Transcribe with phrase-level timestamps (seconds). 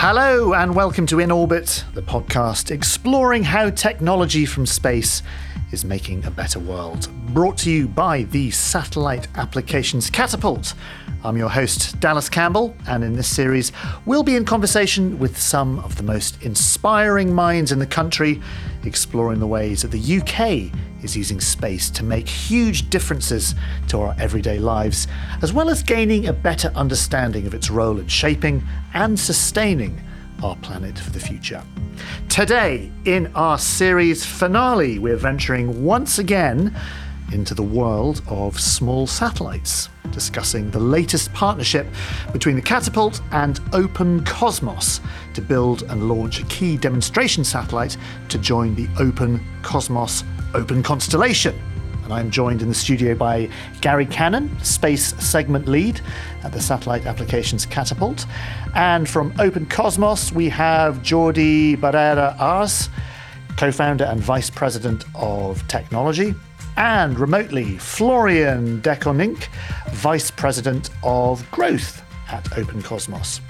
[0.00, 5.24] Hello, and welcome to In Orbit, the podcast exploring how technology from space
[5.72, 7.08] is making a better world.
[7.34, 10.74] Brought to you by the Satellite Applications Catapult.
[11.24, 13.72] I'm your host, Dallas Campbell, and in this series,
[14.06, 18.40] we'll be in conversation with some of the most inspiring minds in the country,
[18.84, 23.56] exploring the ways that the UK is using space to make huge differences
[23.88, 25.08] to our everyday lives,
[25.42, 28.62] as well as gaining a better understanding of its role in shaping
[28.94, 30.00] and sustaining
[30.44, 31.64] our planet for the future.
[32.28, 36.76] Today, in our series finale, we're venturing once again
[37.32, 41.86] into the world of small satellites, discussing the latest partnership
[42.32, 45.00] between the Catapult and Open Cosmos
[45.34, 47.96] to build and launch a key demonstration satellite
[48.28, 50.24] to join the Open Cosmos
[50.54, 51.58] Open Constellation.
[52.04, 53.50] And I'm joined in the studio by
[53.82, 56.00] Gary Cannon, Space Segment Lead
[56.42, 58.24] at the Satellite Applications Catapult.
[58.74, 62.88] And from Open Cosmos, we have Jordi Barrera Ars,
[63.58, 66.34] co founder and vice president of technology.
[66.78, 69.48] And remotely, Florian Deconinck,
[69.90, 73.40] vice president of growth at Open Cosmos.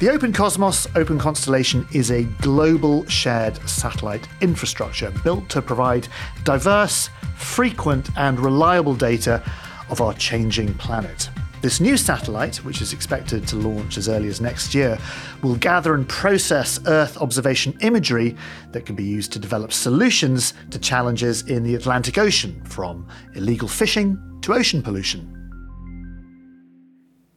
[0.00, 6.08] The Open Cosmos Open Constellation is a global shared satellite infrastructure built to provide
[6.42, 9.40] diverse, frequent, and reliable data
[9.88, 11.30] of our changing planet.
[11.60, 14.96] This new satellite, which is expected to launch as early as next year,
[15.42, 18.36] will gather and process Earth observation imagery
[18.70, 23.66] that can be used to develop solutions to challenges in the Atlantic Ocean, from illegal
[23.66, 25.34] fishing to ocean pollution.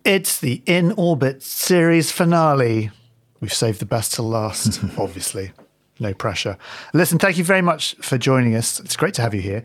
[0.06, 2.92] It's the In Orbit series finale.
[3.40, 5.52] We've saved the best till last, obviously.
[6.00, 6.58] No pressure.
[6.94, 8.80] Listen, thank you very much for joining us.
[8.80, 9.64] It's great to have you here.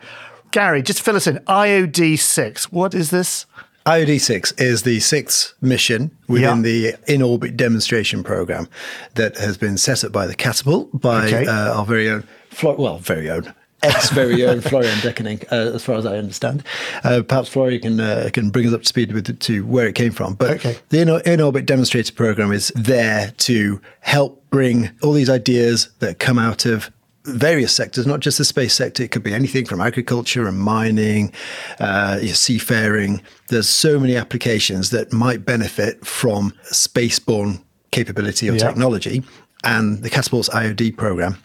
[0.51, 1.37] Gary, just fill us in.
[1.41, 3.45] IOD 6, what is this?
[3.87, 8.69] IOD 6 is the sixth mission within the in orbit demonstration program
[9.15, 11.47] that has been set up by the Catapult by Okay.
[11.47, 15.84] uh, our very own, Flo- well, very own, ex very own Florian Deconinck, uh, as
[15.84, 16.65] far as I understand.
[17.05, 19.94] Uh, perhaps Florian can uh, can bring us up to speed with to where it
[19.94, 20.34] came from.
[20.34, 20.78] But Okay.
[20.89, 26.19] the in, in orbit demonstrator program is there to help bring all these ideas that
[26.19, 26.91] come out of
[27.26, 29.03] various sectors, not just the space sector.
[29.03, 31.32] It could be anything from agriculture and mining,
[31.81, 33.22] uh, seafaring.
[33.48, 38.59] There's so many applications that might benefit from spaceborne capability or Yeah.
[38.69, 39.22] technology.
[39.65, 41.38] And the Catapult's IOD program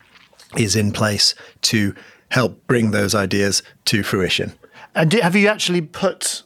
[0.57, 1.33] is in place
[1.63, 1.93] to
[2.29, 4.53] help bring those ideas to fruition.
[4.95, 6.43] And do, have you actually put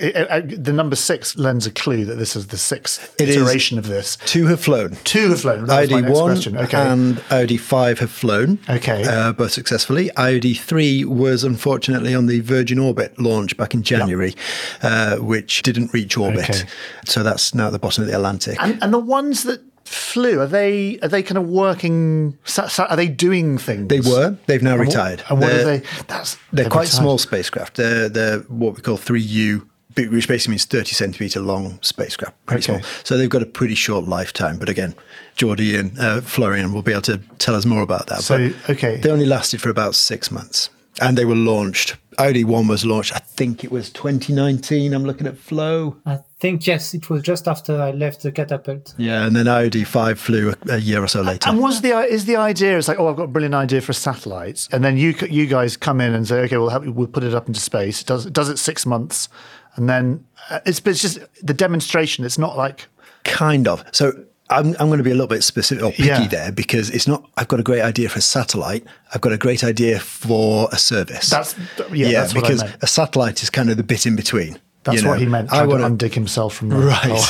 [0.00, 3.78] uh, uh, the number six lends a clue that this is the sixth It iteration
[3.78, 4.16] of this?
[4.26, 4.96] Two have flown.
[5.04, 5.66] Two have flown.
[5.66, 6.56] That was my IOD next one question.
[6.58, 6.76] Okay.
[6.78, 8.58] and IOD five have flown.
[8.68, 9.04] Okay.
[9.04, 10.10] uh, both successfully.
[10.16, 14.34] IOD three was unfortunately on the Virgin Orbit launch back in January,
[14.82, 16.48] uh, which didn't reach orbit.
[16.50, 16.62] Okay.
[17.06, 18.56] So that's now at the bottom of the Atlantic.
[18.62, 22.38] and, and the ones that flew are they are they kind of working?
[22.78, 23.88] Are they doing things?
[23.88, 24.36] they were.
[24.46, 25.22] They've now And what- retired.
[25.28, 25.86] And what are They're- they?
[26.06, 27.00] That's They're they've quite retired.
[27.02, 27.76] small spacecraft.
[27.76, 29.66] They're, they're what we call 3U,
[29.96, 32.34] which basically means 30 centimeter long spacecraft.
[32.46, 32.82] Pretty Okay.
[32.82, 32.90] small.
[33.04, 34.58] So they've got a pretty short lifetime.
[34.58, 34.94] But again,
[35.36, 38.22] Jordi and uh, Florian will be able to tell us more about that.
[38.22, 38.96] So, But okay.
[38.96, 40.70] They only lasted for about six months.
[41.00, 41.96] And they were launched.
[42.18, 44.92] IOD1 was launched, I think it was 2019.
[44.92, 45.96] I'm looking at Flo.
[46.04, 48.94] I think yes, it was just after I left the catapult.
[48.98, 51.48] Yeah, and then IOD5 flew a, a year or so later.
[51.48, 52.76] And was the is the idea?
[52.76, 55.78] It's like, oh, I've got a brilliant idea for satellites, and then you you guys
[55.78, 56.92] come in and say, okay, we'll help you.
[56.92, 58.02] We'll put it up into space.
[58.02, 59.30] It does it does it six months,
[59.76, 62.24] and then uh, it's but it's just the demonstration.
[62.24, 62.86] It's not like
[63.24, 63.84] Kind of.
[63.92, 64.12] So
[64.50, 66.26] I'm, I'm going to be a little bit specific or picky Yeah.
[66.26, 68.84] there because it's not, I've got a great idea for a satellite.
[69.14, 71.30] I've got a great idea for a service.
[71.30, 71.54] That's-
[71.92, 74.58] yeah, that's what I because a satellite is kind of the bit in between.
[74.84, 75.52] that's you what he meant.
[75.52, 77.00] I want to undig himself from the Right.
[77.06, 77.28] Oh,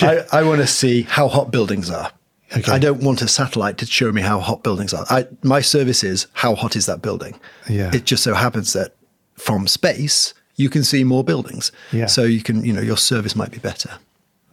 [0.32, 2.10] I, I want to see how hot buildings are.
[2.56, 2.72] Okay.
[2.72, 5.04] I don't want a satellite to show me how hot buildings are.
[5.10, 7.38] I, my service is how hot is that building?
[7.68, 7.90] Yeah.
[7.94, 8.94] It just so happens that
[9.36, 11.72] from space you can see more buildings.
[11.92, 12.06] Yeah.
[12.06, 13.90] So you can, you know, your service might be better.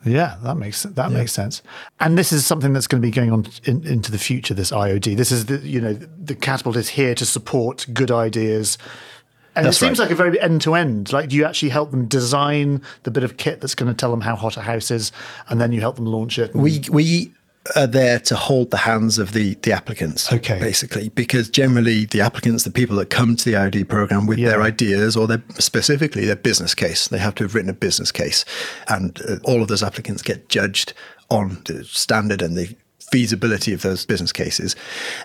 [0.06, 1.62] Yeah, that makes that makes sense.
[2.00, 4.54] And this is something that's going to be going on in, into the future.
[4.54, 5.18] This IOD.
[5.18, 8.78] This is the you know the catapult is here to support good ideas.
[9.56, 10.06] And That's it seems right.
[10.06, 11.12] like a very end to end.
[11.12, 14.12] Like, do you actually help them design the bit of kit that's going to tell
[14.12, 15.12] them how hot a house is,
[15.50, 16.56] and then you help them launch it?
[16.56, 17.34] We we
[17.76, 20.32] are there to hold the hands of the the applicants.
[20.32, 20.60] Okay.
[20.60, 24.62] Basically, because generally the applicants, the people that come to the IOD program with their
[24.62, 28.46] ideas or their specifically their business case, they have to have written a business case,
[28.88, 30.94] and uh, all of those applicants get judged
[31.30, 32.76] on the standard and the
[33.12, 34.76] feasibility of those business cases,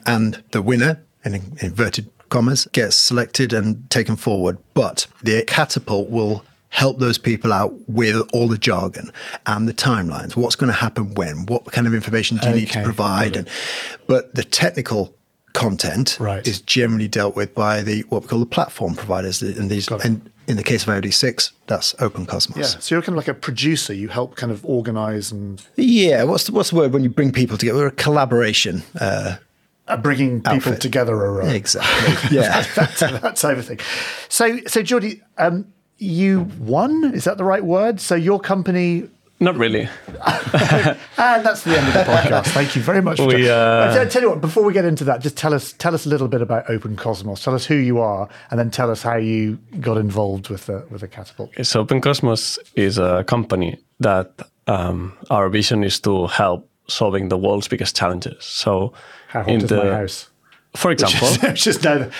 [0.06, 4.58] and the winner, in inverted commas, gets selected and taken forward.
[4.74, 9.10] But the catapult will help those people out with all the jargon
[9.46, 10.34] and the timelines.
[10.34, 11.46] What's going to happen when?
[11.46, 13.36] What kind of information do you need to Okay, provide?
[13.36, 13.48] And
[14.08, 15.14] but the technical
[15.52, 16.44] content Right.
[16.46, 19.40] is generally dealt with by the what we call the platform providers.
[19.40, 22.56] And these, and in the case of IOD6, that's Open Cosmos.
[22.74, 22.80] Yeah.
[22.80, 23.94] So you're kind of like a producer.
[23.94, 27.30] You help kind of organize and Yeah, what's the, what's the word when you bring
[27.30, 27.78] people together?
[27.78, 28.82] We're a collaboration.
[29.00, 29.36] Uh,
[29.86, 30.80] uh, bringing people Outfit.
[30.80, 31.54] together around.
[31.54, 32.36] exactly.
[32.36, 32.64] Yeah.
[32.74, 33.78] that's, that's everything.
[34.28, 35.66] So, so Jordi, um,
[35.98, 37.12] you won.
[37.14, 38.00] Is that the right word?
[38.00, 39.08] So your company.
[39.40, 39.88] Not really.
[41.16, 42.46] And that's the end of the podcast.
[42.48, 43.16] Thank you very much.
[43.16, 44.40] For We, uh, I tell, you what.
[44.40, 46.96] Before we get into that, just tell us tell us a little bit about Open
[46.96, 47.42] Cosmos.
[47.42, 50.86] Tell us who you are, and then tell us how you got involved with the
[50.90, 51.50] with the catapult.
[51.62, 57.38] So Open Cosmos is a company that um, our vision is to help solving the
[57.38, 58.44] world's biggest challenges.
[58.44, 58.92] So,
[59.28, 60.28] How hot is my house?
[60.76, 62.10] for example, just know.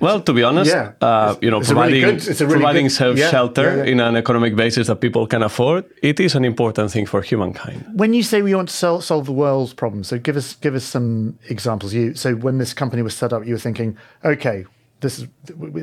[0.00, 0.92] Well, to be honest, Yeah.
[1.00, 3.84] uh, you know, It's a really providing good- really providing good- self shelter yeah, yeah,
[3.84, 3.92] yeah.
[3.92, 7.84] in an economic basis that people can afford, it is an important thing for humankind.
[7.94, 10.74] When you say we want to sol- solve the world's problems, so give us give
[10.74, 11.92] us some examples.
[11.94, 14.64] You so when this company was set up, you were thinking, okay,
[15.00, 15.26] this is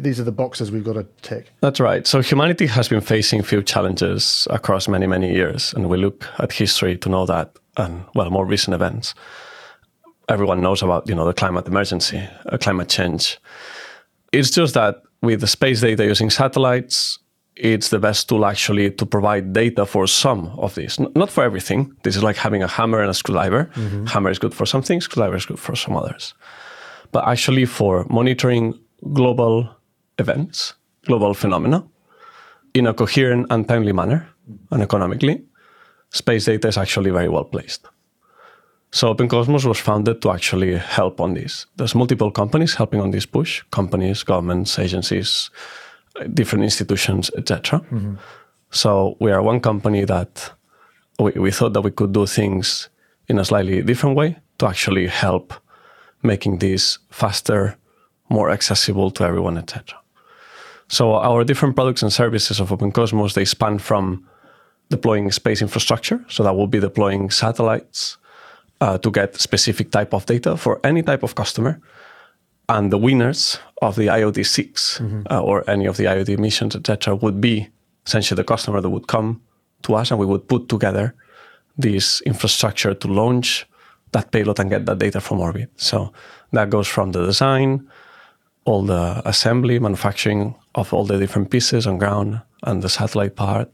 [0.04, 1.46] these are the boxes we've got to tick.
[1.62, 2.06] That's right.
[2.08, 6.52] So humanity has been facing few challenges across many, many years, and we look at
[6.54, 9.16] history to know that, and well, more recent events.
[10.30, 12.22] Everyone knows about you know the climate emergency,
[12.52, 13.40] uh, climate change.
[14.32, 17.20] It's just that with the space data using satellites,
[17.56, 21.44] it's the best tool actually to provide data for some of these, N- not for
[21.44, 21.92] everything.
[22.04, 23.72] This is like having a hammer and a screwdriver.
[23.74, 24.06] Mm-hmm.
[24.06, 26.34] Hammer is good for some things, screwdriver is good for some others.
[27.12, 28.78] But actually, for monitoring
[29.14, 29.70] global
[30.20, 30.74] events,
[31.06, 31.84] global phenomena,
[32.74, 34.28] in a coherent and timely manner
[34.72, 35.44] and economically,
[36.12, 37.88] space data is actually very well placed.
[38.98, 41.68] So Open Cosmos was founded to actually help on this.
[41.76, 45.52] There's multiple companies helping on this push, companies, governments, agencies,
[46.34, 47.80] different institutions, etc.
[47.80, 48.16] Mm-hmm.
[48.72, 50.52] So we are one company that
[51.20, 52.90] we, we thought that we could do things
[53.28, 55.54] in a slightly different way to actually help
[56.24, 57.78] making this faster,
[58.30, 59.96] more accessible to everyone, etc.
[60.88, 64.28] So our different products and services of Open Cosmos, they span from
[64.90, 66.26] deploying space infrastructure.
[66.30, 68.18] So that will be deploying satellites
[68.82, 71.80] uh, to get specific type of data for any type of customer.
[72.70, 75.02] And the winners of the IOD 6
[75.32, 77.70] uh, or any of the IOD missions, etc., would be
[78.06, 79.42] essentially the customer that would come
[79.84, 81.16] to us and we would put together
[81.78, 83.66] this infrastructure to launch
[84.12, 85.70] that payload and get that data from orbit.
[85.76, 86.12] So
[86.52, 87.88] that goes from the design,
[88.66, 93.70] all the assembly, manufacturing of all the different pieces on ground and the satellite part,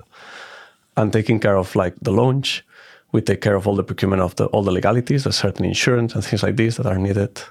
[0.97, 2.65] and taking care of like the launch.
[3.13, 6.15] We take care of all the procurement of the all the legalities, the certain insurance
[6.15, 7.41] and things like this that are needed.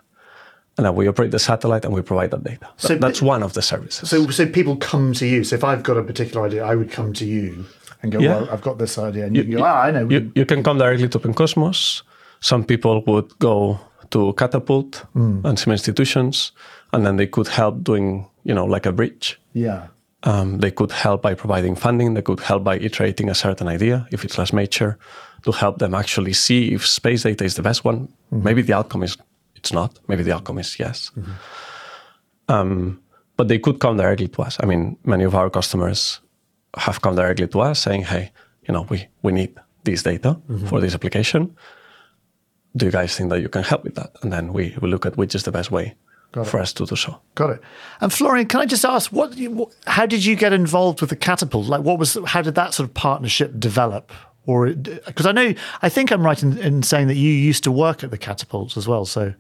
[0.76, 2.66] And then we operate the satellite and we provide that data.
[2.76, 4.08] So that's one of the services.
[4.10, 5.44] So so people come to you.
[5.44, 7.64] So if I've got a particular idea, I would come to you
[8.02, 8.36] and go, Yeah.
[8.36, 10.08] well, I've got this idea, and you, can go, ah, I know.
[10.10, 12.02] you, can- you can come directly to Open Cosmos.
[12.40, 13.78] Some people would go
[14.10, 16.52] to Catapult and some institutions,
[16.92, 19.38] and then they could help doing, you know, like a bridge.
[19.54, 19.86] yeah.
[20.24, 22.14] Um, they could help by providing funding.
[22.14, 24.96] They could help by iterating a certain idea, if it's less mature,
[25.44, 28.06] to help them actually see if space data is the best one.
[28.06, 28.42] Mm-hmm.
[28.42, 29.16] Maybe the outcome is
[29.56, 29.98] it's not.
[30.08, 31.10] Maybe the outcome is yes.
[31.16, 31.32] Mm-hmm.
[32.48, 33.00] Um,
[33.36, 34.56] but they could come directly to us.
[34.60, 36.20] I mean, many of our customers
[36.76, 38.32] have come directly to us saying, "Hey,
[38.66, 40.66] you know, we we need this data mm-hmm.
[40.66, 41.54] for this application.
[42.76, 45.06] Do you guys think that you can help with that?" And then we we look
[45.06, 45.94] at which is the best way
[46.32, 46.50] Got it.
[46.50, 47.20] for us to do so.
[47.34, 47.60] Got it.
[48.00, 49.74] And Florian, can I just ask, what, what?
[49.86, 51.66] How did you get involved with the catapult?
[51.66, 52.18] Like, what was?
[52.26, 54.12] How did that sort of partnership develop?
[54.46, 57.72] Or because I know, I think I'm right in, in saying that you used to
[57.72, 59.04] work at the catapults as well.
[59.04, 59.34] So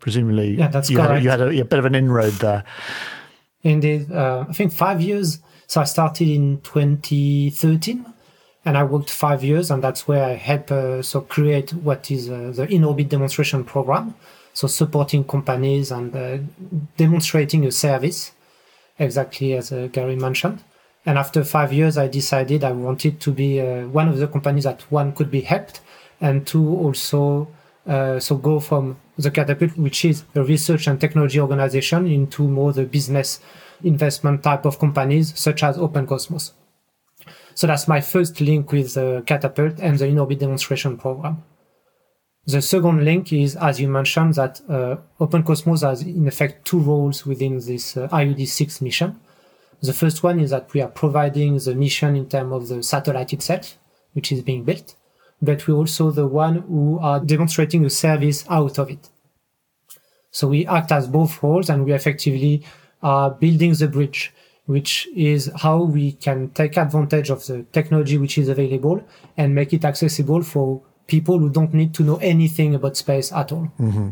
[0.00, 1.24] presumably, Yeah, that's you had, a, correct.
[1.24, 2.64] you had a, a bit of an inroad there.
[3.62, 5.40] Indeed, uh, I think five years.
[5.66, 8.06] So I started in 2013,
[8.64, 12.30] and I worked five years, and that's where I helped uh, so create what is
[12.30, 14.14] uh, the in orbit demonstration program.
[14.54, 16.38] So supporting companies and uh,
[16.96, 18.32] demonstrating a service,
[18.98, 20.62] exactly as uh, Gary mentioned.
[21.06, 24.64] And after five years, I decided I wanted to be uh, one of the companies
[24.64, 25.80] that one could be helped,
[26.20, 27.48] and two also
[27.86, 32.72] uh, so go from the catapult, which is a research and technology organization, into more
[32.72, 33.40] the business
[33.84, 36.52] investment type of companies, such as Open Cosmos.
[37.54, 41.42] So that's my first link with the catapult and the in-orbit demonstration program.
[42.46, 46.78] The second link is, as you mentioned, that uh, Open Cosmos has in effect two
[46.78, 49.20] roles within this uh, IOD6 mission.
[49.86, 53.32] The first one is that we are providing the mission in terms of the satellite
[53.32, 53.78] itself,
[54.12, 54.94] which is being built,
[55.40, 59.08] but we're also the one who are demonstrating a service out of it.
[60.30, 62.64] So we act as both roles and we effectively
[63.02, 64.32] are building the bridge
[64.66, 69.02] which is how we can take advantage of the technology which is available
[69.36, 73.52] and make it accessible for people who don't need to know anything about space at
[73.52, 73.72] all.
[73.78, 74.10] Mm-hmm.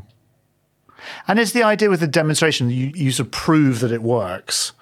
[1.29, 4.73] And is the idea with the demonstration you, you sort of prove that it works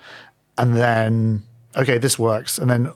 [0.58, 1.42] and then
[1.76, 2.92] okay, this works, and then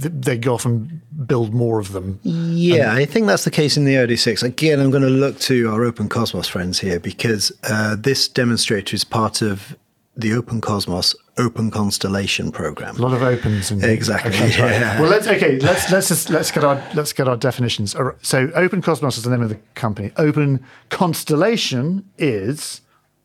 [0.00, 2.18] th- they go off and build more of them.
[2.22, 4.42] Yeah, I think that's the case in the OD6.
[4.42, 8.94] Again, I'm going to look to our Open Cosmos friends here because uh, this demonstrator
[8.94, 9.76] is part of
[10.16, 12.96] the Open Cosmos Open Constellation program.
[12.96, 14.70] A lot of opens and Exactly, Okay, right.
[14.80, 15.00] yeah.
[15.00, 15.58] Well, let's okay.
[15.58, 17.96] Let's let's just let's get our let's get our definitions.
[18.22, 20.12] So, Open Cosmos is the name of the company.
[20.16, 22.80] Open Constellation is.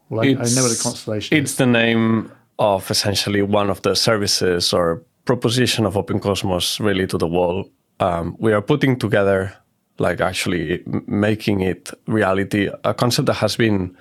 [0.10, 1.58] Well, I, I know what a constellation It's is.
[1.58, 7.18] the name of essentially one of the services or proposition of Open Cosmos really to
[7.18, 7.70] the world.
[8.00, 9.54] Um, we are putting together,
[9.98, 13.98] like actually making it reality, a concept that has been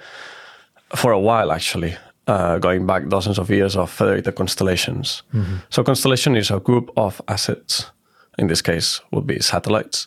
[0.95, 1.97] for a while actually,
[2.27, 5.23] uh, going back dozens of years of federated constellations.
[5.71, 7.91] So constellation is a group of assets.
[8.39, 10.07] In this case, would be satellites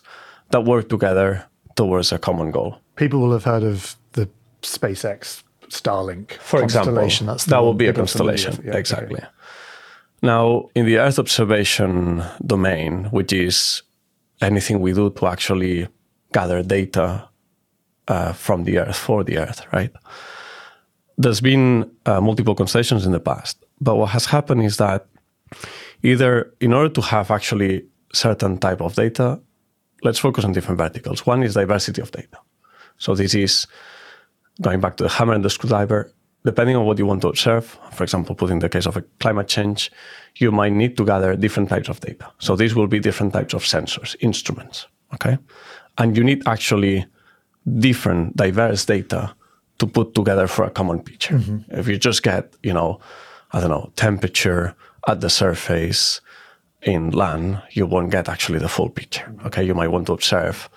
[0.50, 1.44] that work together
[1.76, 2.78] towards a common goal.
[2.96, 4.28] People will have heard of the
[4.62, 5.42] SpaceX
[5.80, 6.94] Starlink for example.
[6.94, 8.66] That's that will be a people are familiar constellation.
[8.66, 9.16] Yeah, exactly.
[9.16, 9.26] okay.
[10.22, 13.82] Now, in the Earth observation domain, which is
[14.40, 15.88] anything we do to actually
[16.32, 17.28] gather data
[18.06, 19.92] uh, from the Earth for the Earth, right?
[21.18, 25.06] There's been uh, multiple constellations in the past, but what has happened is that
[26.02, 29.40] either in order to have actually certain type of data,
[30.02, 31.26] let's focus on different verticals.
[31.26, 32.38] One is diversity of data.
[32.98, 33.66] So this is
[34.60, 36.12] going back to the hammer and the screwdriver,
[36.44, 39.02] depending on what you want to observe, for example, put in the case of a
[39.20, 39.90] climate change,
[40.36, 42.30] you might need to gather different types of data.
[42.38, 45.38] So these will be different types of sensors, instruments, okay?
[45.98, 47.06] And you need actually
[47.78, 49.34] different diverse data
[49.78, 51.34] to put together for a common picture.
[51.34, 51.78] Mm-hmm.
[51.78, 53.00] If you just get, you know,
[53.52, 54.74] I don't know, temperature
[55.06, 56.20] at the surface
[56.82, 59.32] in land, you won't get actually the full picture.
[59.46, 60.68] Okay, you might want to observe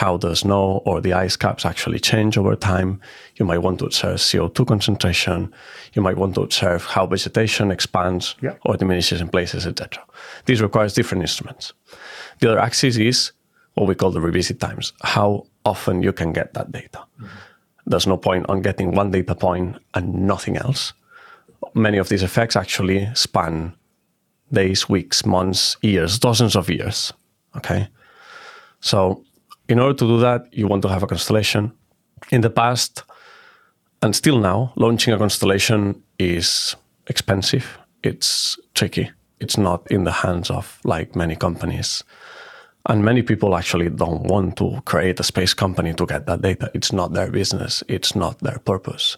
[0.00, 3.00] how the snow or the ice caps actually change over time.
[3.36, 5.52] You might want to observe CO2 concentration.
[5.94, 8.54] You might want to observe how vegetation expands Yeah.
[8.66, 10.04] or diminishes in places, etc.
[10.44, 11.72] This requires different instruments.
[12.40, 13.32] The other axis is
[13.74, 16.98] what we call the revisit times, how often you can get that data.
[16.98, 17.26] Mm-hmm.
[17.86, 20.92] There's no point on getting one data point and nothing else.
[21.74, 23.72] Many of these effects actually span
[24.52, 27.12] days, weeks, months, years, dozens of years.
[27.56, 27.88] Okay.
[28.80, 29.22] So,
[29.68, 31.72] in order to do that, you want to have a constellation.
[32.30, 33.04] In the past,
[34.02, 37.78] and still now, launching a constellation is expensive.
[38.02, 39.10] It's tricky.
[39.40, 42.04] It's not in the hands of like many companies.
[42.88, 46.70] And many people actually don't want to create a space company to get that data.
[46.72, 47.82] It's not their business.
[47.88, 49.16] It's not their purpose.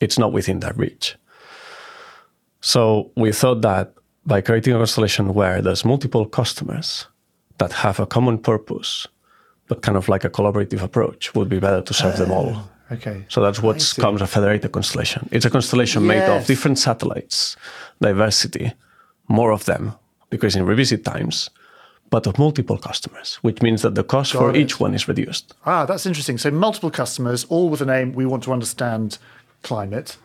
[0.00, 1.16] It's not within their reach.
[2.60, 3.94] So we thought that
[4.26, 7.06] by creating a constellation where there's multiple customers
[7.58, 9.06] that have a common purpose,
[9.70, 12.68] but kind of like a collaborative approach, would be better to serve them all.
[12.90, 13.24] Okay.
[13.28, 15.28] So that's what comes a federated constellation.
[15.30, 17.56] It's a constellation made of different satellites,
[18.00, 18.72] diversity,
[19.28, 19.92] more of them,
[20.28, 21.50] because in revisit times,
[22.10, 24.56] but of multiple customers, which means that the cost for it.
[24.56, 25.54] each one is reduced.
[25.64, 26.36] Ah, that's interesting.
[26.36, 28.12] So multiple customers, all with an aim.
[28.12, 29.18] We want to understand
[29.62, 30.16] climate.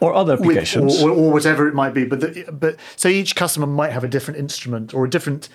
[0.00, 1.02] Or other with- applications.
[1.02, 2.06] or, or whatever it might be.
[2.06, 5.50] But the, but so each customer might have a different instrument or a different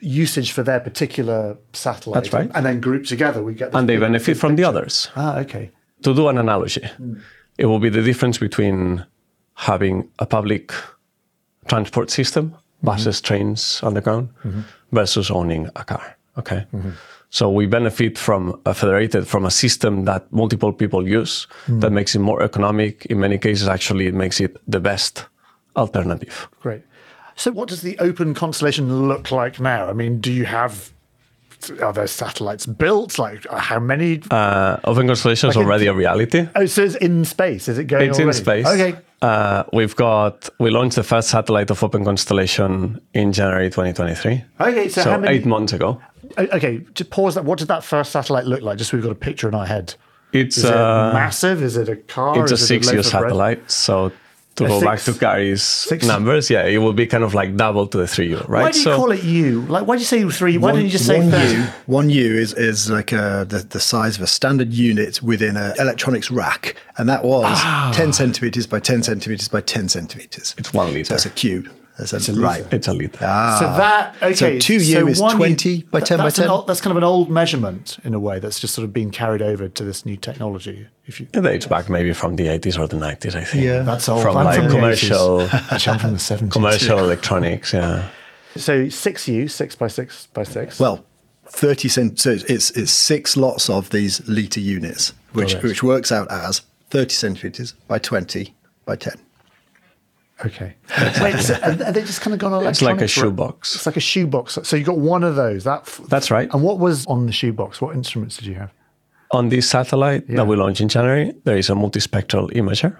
[0.00, 2.22] usage for their particular satellite.
[2.22, 2.50] That's right.
[2.54, 3.74] And then grouped together, we get.
[3.74, 5.08] and they benefit from the others.
[5.16, 5.70] Ah, okay.
[6.02, 7.14] to do an analogy, hmm.
[7.58, 9.04] it will be the difference between
[9.54, 10.72] having a public
[11.66, 12.86] transport system, mm-hmm.
[12.86, 14.60] buses, trains on the ground, mm-hmm.
[14.92, 16.16] versus owning a car.
[16.38, 16.66] Okay.
[16.72, 16.90] Mm-hmm.
[17.30, 21.80] So we benefit from a federated, from a system that multiple people use mm.
[21.80, 23.04] that makes it more economic.
[23.06, 25.26] In many cases, actually, it makes it the best
[25.74, 26.48] alternative.
[26.60, 26.82] Great.
[27.36, 29.88] So, what does the open constellation look like now?
[29.88, 30.92] I mean, do you have
[31.82, 33.18] are there satellites built?
[33.18, 34.20] Like, how many?
[34.30, 36.48] Uh, Open Constellation is Like already a reality.
[36.54, 37.68] oh, so it's in space.
[37.68, 38.08] Is it going?
[38.10, 38.66] It's in space.
[38.66, 38.96] Okay.
[39.22, 44.44] Uh, we've got we launched the first satellite of Open Constellation in January 2023.
[44.60, 44.88] Okay.
[44.88, 45.34] So, So how many?
[45.36, 46.00] eight months ago.
[46.38, 47.44] Okay, to pause that.
[47.44, 48.78] What did that first satellite look like?
[48.78, 49.94] Just so we've got a picture in our head.
[50.32, 51.62] It's Is it uh, massive?
[51.62, 52.42] Is it a car?
[52.42, 53.22] it's a six-U loaf of bread?
[53.22, 53.70] satellite.
[53.70, 54.12] So
[54.56, 57.56] to A go back to Gary's six- numbers, yeah, it will be kind of like
[57.56, 58.62] double to the three U, right?
[58.62, 59.60] Why do you so call it U?
[59.68, 60.56] Like, why do you say three?
[60.58, 61.56] Why One- didn't you just say one thirty?
[61.56, 61.64] U?
[61.86, 65.74] One U is is like a, the the size of a standard unit within an
[65.78, 67.92] electronics rack, and that was Ah.
[67.94, 70.54] ten centimeters by ten centimeters by ten centimeters.
[70.58, 71.04] it's one liter.
[71.10, 71.68] So it's a cube.
[71.98, 72.40] That's a, a liter.
[72.40, 72.72] right.
[72.72, 73.18] It's a liter.
[73.22, 73.56] Ah.
[73.58, 74.60] so that okay.
[74.60, 76.50] So 2U is one 20 by 10 by that's an 10?
[76.50, 78.38] old- that's kind of an old measurement in a way.
[78.38, 80.86] That's just sort of been carried over to this new technology.
[81.06, 83.64] If you It dates back maybe from the 80s or the 90s, I think.
[83.64, 83.82] Yeah.
[83.82, 84.22] that's old.
[84.22, 85.72] From I'm like from the commercial, 80s.
[85.72, 86.50] Actually, from the 70s.
[86.52, 87.72] commercial electronics.
[87.72, 88.08] Yeah.
[88.56, 90.78] So six U, six by six by six.
[90.80, 91.04] Well,
[91.48, 92.20] 30 cent.
[92.20, 96.60] So it's, it's six lots of these litre units, which, Got which works out as
[96.90, 99.14] 30 centimetres by 20 by 10.
[100.44, 100.74] Okay.
[101.22, 103.74] Wait, so are they just kind of gone It's like a shoebox.
[103.74, 104.58] It's like a shoebox.
[104.64, 105.64] So you got one of those.
[105.64, 106.52] That f- That's right.
[106.52, 107.80] And what was on the shoebox?
[107.80, 108.70] What instruments did you have?
[109.30, 110.36] On this satellite Yeah.
[110.36, 112.96] that we launched in January, there is a multispectral imager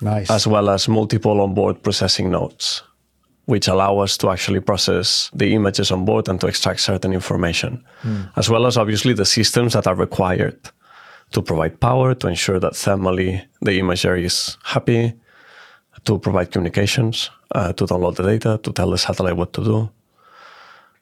[0.00, 0.30] Nice.
[0.30, 2.82] as well as multiple onboard processing nodes,
[3.46, 7.82] which allow us to actually process the images on board and to extract certain information,
[8.02, 8.24] hmm.
[8.36, 10.58] as well as obviously the systems that are required
[11.32, 15.14] to provide power, to ensure that thermally the imager is happy,
[16.04, 19.88] to provide communications, uh, to download the data, to tell the satellite what to do.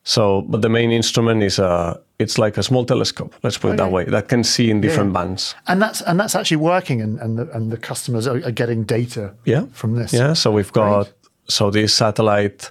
[0.04, 3.76] So, but the main instrument is a, it's like a small telescope, let's put it
[3.78, 5.54] that way, that can see in different bands.
[5.66, 8.84] and that's and that's actually working, and and the, and the customers are, are getting
[8.84, 9.34] data.
[9.44, 10.12] yeah From this.
[10.12, 11.08] yeah so we've got
[11.48, 12.70] so this satellite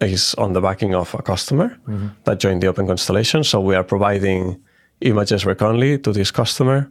[0.00, 1.76] is on the backing of a customer
[2.24, 4.60] that joined the open constellation so we are providing
[5.00, 6.88] images recurrently to this customer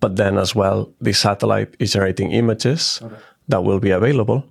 [0.00, 3.00] but then as well this satellite is generating images
[3.48, 4.44] that will be available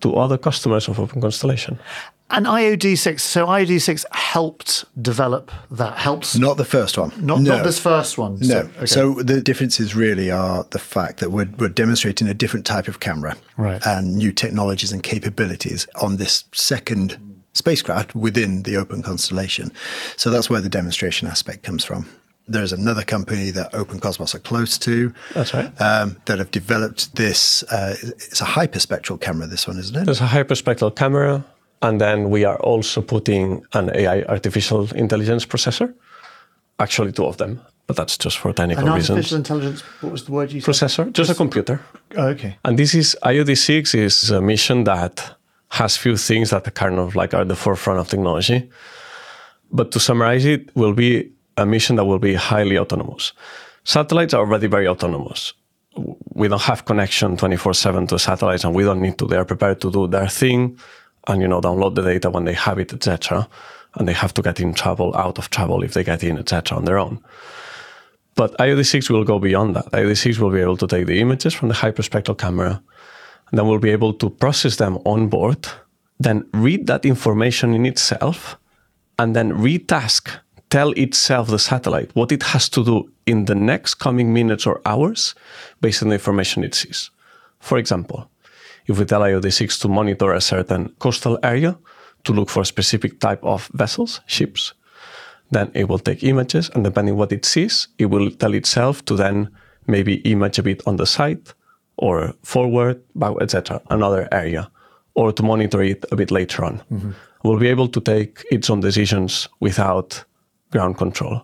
[0.00, 1.78] to other customers of open constellation
[2.30, 3.20] And IOD6.
[3.20, 5.98] So IOD6 helped develop that.
[5.98, 7.10] Helps Not the first one.
[7.20, 7.56] not no.
[7.56, 8.38] not this first one.
[8.40, 8.60] No.
[8.78, 8.86] okay.
[8.86, 12.98] So the differences really are the fact that we're, we're demonstrating a different type of
[13.00, 13.86] camera Right.
[13.86, 17.18] and new technologies and capabilities on this second
[17.52, 19.70] spacecraft within the Open Constellation.
[20.16, 22.06] So that's where the demonstration aspect comes from.
[22.48, 25.12] There's another company that Open Cosmos are close to.
[25.34, 25.72] That's right.
[25.80, 27.62] Um, that have developed this.
[27.64, 29.46] Uh, it's a hyperspectral camera.
[29.46, 30.04] This one, isn't it?
[30.06, 31.44] there's a hyperspectral camera
[31.82, 35.92] and then we are also putting an ai artificial intelligence processor
[36.78, 39.80] actually two of them but that's just for technical An reasons artificial intelligence.
[40.00, 40.70] What was the word you said?
[40.72, 41.80] processor, just a computer.
[42.16, 42.56] Oh, okay.
[42.64, 45.34] And this is IOD6 is a mission that
[45.70, 48.70] has few things that are kind of like are the forefront of technology.
[49.72, 53.32] But to summarize it, will be a mission that will be highly autonomous.
[53.84, 55.52] Satellites are already very autonomous.
[56.34, 59.26] We don't have connection 24/7 to satellites, and we don't need to.
[59.26, 60.78] They are prepared to do their thing,
[61.26, 63.48] and you know download the data when they have it, etc.
[63.94, 66.78] And they have to get in trouble, out of trouble if they get in, etc.
[66.78, 67.20] on their own.
[68.34, 69.90] But IOD6 will go beyond that.
[69.92, 72.80] IOD6 will be able to take the images from the hyperspectral camera,
[73.50, 75.68] and then we'll be able to process them on board,
[76.18, 78.56] then read that information in itself,
[79.18, 80.30] and then retask,
[80.72, 84.80] tell itself, the satellite, what it has to do in the next coming minutes or
[84.86, 85.34] hours
[85.82, 87.10] based on the information it sees.
[87.60, 88.30] For example,
[88.86, 91.76] if we tell IOD6 to monitor a certain coastal area
[92.24, 94.72] to look for a specific type of vessels, ships,
[95.50, 99.14] then it will take images and depending what it sees it will tell itself to
[99.14, 99.50] then
[99.86, 101.42] maybe image a bit on the side
[101.98, 104.70] or forward back etc another area
[105.14, 107.10] or to monitor it a bit later on mm-hmm.
[107.44, 110.24] we'll be able to take its own decisions without
[110.72, 111.42] ground control.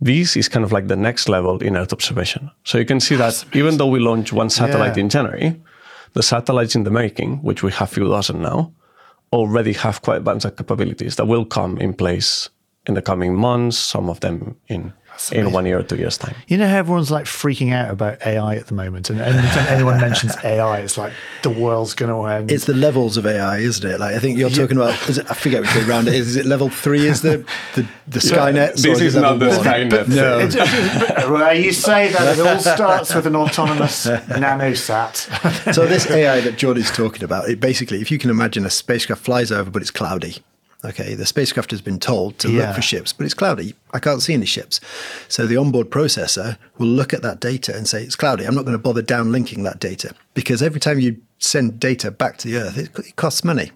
[0.00, 2.50] This is kind of like the next level in earth observation.
[2.64, 5.02] So you can see that even though we launched one satellite Yeah.
[5.04, 5.60] in january
[6.14, 8.72] the satellites in the making which we have few dozen now
[9.32, 12.48] already have quite advanced capabilities that will come in place
[12.86, 14.92] in the coming months, some of them in
[15.32, 16.34] in one year or two years' time.
[16.48, 20.00] You know how everyone's like freaking out about AI at the moment, and anytime anyone
[20.00, 22.50] mentions AI, it's like the world's going to end.
[22.50, 24.00] It's the levels of AI, isn't it?
[24.00, 24.94] Like I think you're talking about.
[25.08, 26.28] Is it, I forget which way around it is.
[26.28, 27.06] Is it level three?
[27.06, 28.72] Is the the, the Skynet?
[28.72, 29.58] or This is not the one?
[29.64, 30.08] Skynet.
[30.08, 30.38] No.
[30.40, 30.54] It's-
[31.10, 35.74] it's- well, you say that it all starts with an autonomous nanosat.
[35.74, 39.22] so this AI that Jordi's talking about, it basically, if you can imagine a spacecraft
[39.24, 40.36] flies over, but it's cloudy.
[40.84, 42.66] Okay, the spacecraft has been told to Yeah.
[42.66, 43.74] look for ships, but it's cloudy.
[43.92, 44.80] I can't see any ships.
[45.28, 48.44] So the onboard processor will look at that data and say, it's cloudy.
[48.44, 52.36] I'm not going to bother downlinking that data because every time you send data back
[52.38, 53.72] to the Earth, it, it costs money.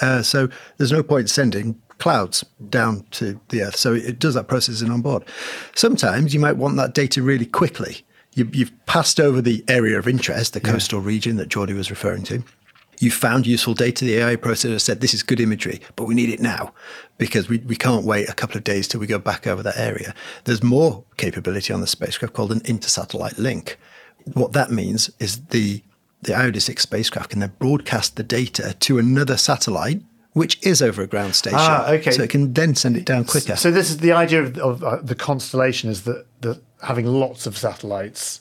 [0.00, 3.76] Uh, so there's no point sending clouds down to the Earth.
[3.76, 5.24] So it does that processing on board.
[5.74, 8.04] Sometimes you might want that data really quickly.
[8.34, 12.22] You, you've passed over the area of interest, the coastal region that Jordi was referring
[12.24, 12.42] to.
[12.98, 14.04] You found useful data.
[14.04, 16.72] The AI processor said, this is good imagery, but we need it now
[17.18, 19.76] because we, we can't wait a couple of days till we go back over that
[19.76, 20.14] area.
[20.44, 23.78] There's more capability on the spacecraft called an intersatellite link.
[24.32, 25.82] What that means is the,
[26.22, 30.00] the IOD-6 spacecraft can then broadcast the data to another satellite,
[30.32, 31.58] which is over a ground station.
[31.60, 32.10] Ah, okay.
[32.10, 33.56] So it can then send it down quicker.
[33.56, 37.46] So this is the idea of, of uh, the constellation is that, that having lots
[37.46, 38.40] of satellites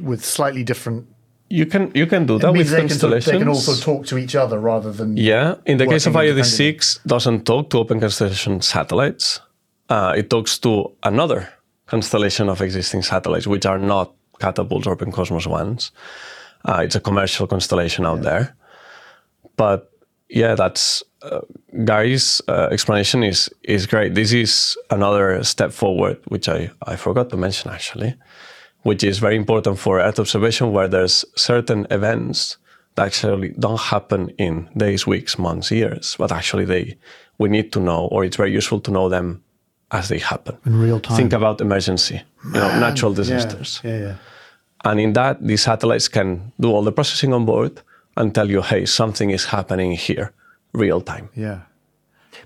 [0.00, 1.08] with slightly different
[1.50, 3.32] You can you can do It that with they can, constellations.
[3.32, 6.34] they can also talk to each other rather than Yeah, in the case of working
[6.36, 9.40] IOD six, doesn't talk to Open Constellation satellites.
[9.88, 11.48] Uh, it talks to another
[11.86, 15.90] constellation of existing satellites, which are not Catapult or Open Cosmos ones.
[16.64, 18.54] Uh, it's a commercial constellation out there,
[19.56, 19.90] but
[20.28, 21.40] yeah, that's uh,
[21.84, 24.14] Gary's uh, explanation is is great.
[24.14, 28.14] This is another step forward, which I I forgot to mention actually,
[28.82, 32.56] which is very important for Earth observation, where there's certain events
[32.94, 36.96] that actually don't happen in days, weeks, months, years, but actually they
[37.38, 39.42] we need to know, or it's very useful to know them
[39.90, 41.16] as they happen in real time.
[41.16, 43.80] Think about emergency, you know, natural Yeah, disasters.
[43.84, 44.14] Yeah, yeah.
[44.84, 47.80] And in that, these satellites can do all the processing on board
[48.16, 50.32] and tell you, hey, something is happening here,
[50.72, 51.28] real time.
[51.36, 51.60] Yeah.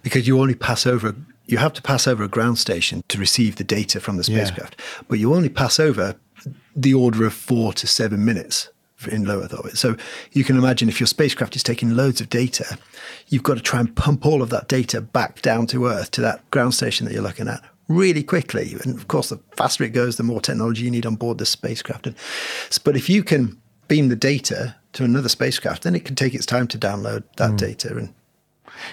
[0.03, 1.15] because you only pass over
[1.47, 4.45] you have to pass over a ground station to receive the data from the Yeah.
[4.45, 6.17] spacecraft but you only pass over
[6.75, 8.69] the order of four to seven minutes
[9.11, 9.77] in low earth orbit.
[9.77, 9.97] So
[10.33, 12.79] you can imagine if your spacecraft is taking loads of data
[13.29, 16.21] you've got to try and pump all of that data back down to earth to
[16.21, 18.77] that ground station that you're looking at really quickly.
[18.85, 21.47] And of course the faster it goes the more technology you need on board the
[21.47, 22.07] spacecraft.
[22.07, 22.17] And,
[22.85, 26.47] but if you can beam the data to another spacecraft then it can take its
[26.47, 27.59] time to download that mm.
[27.59, 28.15] data and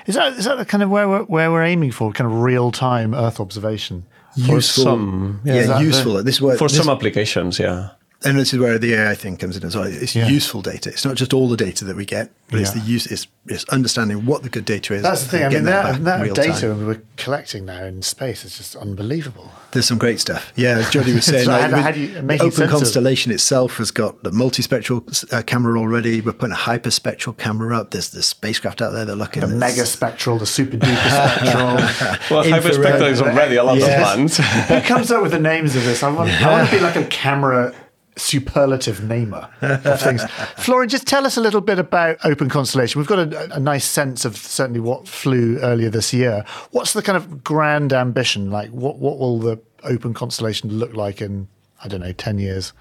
[0.07, 2.11] Is that is that the kind of where we're, where we're aiming for?
[2.11, 4.05] Kind of real time Earth observation.
[4.45, 4.83] For useful.
[4.83, 6.23] some- yeah, Is that useful.
[6.23, 7.89] This is For this, some applications, yeah.
[8.25, 9.85] And this is where the AI thing comes in as well.
[9.85, 10.27] It's Yeah.
[10.27, 10.89] useful data.
[10.89, 13.05] It's not just all the data that we get, but it's the use.
[13.05, 15.03] It's, it's understanding what the good data is.
[15.03, 15.41] That's the thing.
[15.43, 16.85] I and mean, getting that, that data time.
[16.85, 19.49] we're collecting now in space is just unbelievable.
[19.71, 20.51] There's some great stuff.
[20.57, 22.59] Yeah, as Jordi was saying, So like, how do- with- how do you- Open sense
[22.59, 26.19] of- Constellation itself has got the multispectral uh, camera already.
[26.19, 27.91] We're putting a hyperspectral camera up.
[27.91, 29.41] There's the spacecraft out there that are looking.
[29.43, 32.35] The at mega spectral, the super duper spectral.
[32.37, 32.63] Well, Infrared.
[32.63, 33.87] hyperspectral is already a lot Yes.
[33.97, 34.37] of plans.
[34.67, 36.03] Who comes up with the names of this?
[36.03, 37.73] I want, I want to be like a camera
[38.19, 40.23] superlative namer of things.
[40.57, 42.99] Florian, just tell us a little bit about Open Constellation.
[42.99, 46.45] We've got a, a nice sense of certainly what flew earlier this year.
[46.71, 48.51] What's the kind of grand ambition?
[48.51, 51.47] Like, what what will the Open Constellation look like in
[51.83, 52.73] I don't know ten years?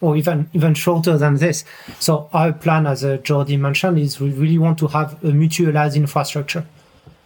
[0.00, 1.64] or even even shorter than this.
[1.98, 5.96] So our plan, as uh, Jordi mentioned, is we really want to have a mutualized
[5.96, 6.64] infrastructure.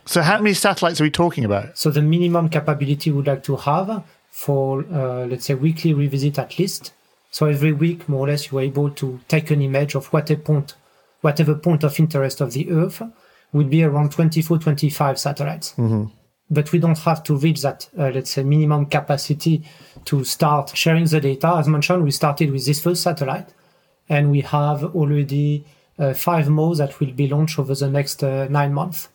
[0.04, 1.78] So, how many satellites are we talking about?
[1.78, 6.58] So the minimum capability we'd like to have for uh, let's say weekly revisit at
[6.58, 6.92] least.
[7.30, 10.74] So every week, more or less, you're able to take an image of whatever point,
[11.20, 13.02] whatever point of interest of the Earth
[13.52, 15.74] would be around 24, 25 satellites.
[16.50, 19.64] But we don't have to reach that, uh, let's say, minimum capacity
[20.06, 21.54] to start sharing the data.
[21.56, 23.48] As mentioned, we started with this first satellite,
[24.08, 25.64] and we have already
[25.98, 29.08] uh, five more that will be launched over the next uh, nine months.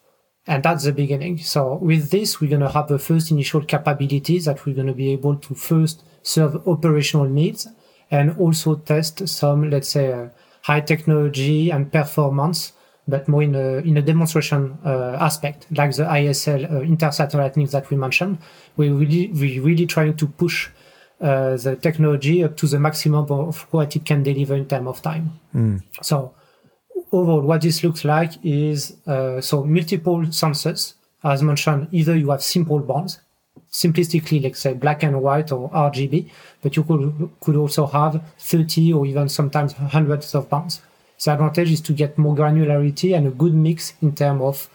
[0.47, 1.39] And that's the beginning.
[1.39, 4.93] So with this, we're going to have the first initial capabilities that we're going to
[4.93, 7.67] be able to first serve operational needs
[8.09, 10.29] and also test some, let's say, uh,
[10.61, 12.71] high technology and performance,
[13.07, 17.73] but more in a, in a demonstration uh, aspect, like the ISL uh, intersatellite needs
[17.73, 18.37] that we mentioned.
[18.77, 20.69] We're really, we're really trying to push
[21.19, 25.01] uh, the technology up to the maximum of what it can deliver in terms of
[25.01, 25.39] time.
[26.01, 26.33] So
[27.11, 30.93] overall, what this looks like is uh, so multiple sensors.
[31.23, 33.19] As mentioned, either you have simple bands,
[33.71, 36.29] simplistically, let's say black and white or RGB,
[36.61, 40.81] but you could could also have 30 or even sometimes hundreds of bands.
[41.23, 44.69] The advantage is to get more granularity and a good mix in terms of,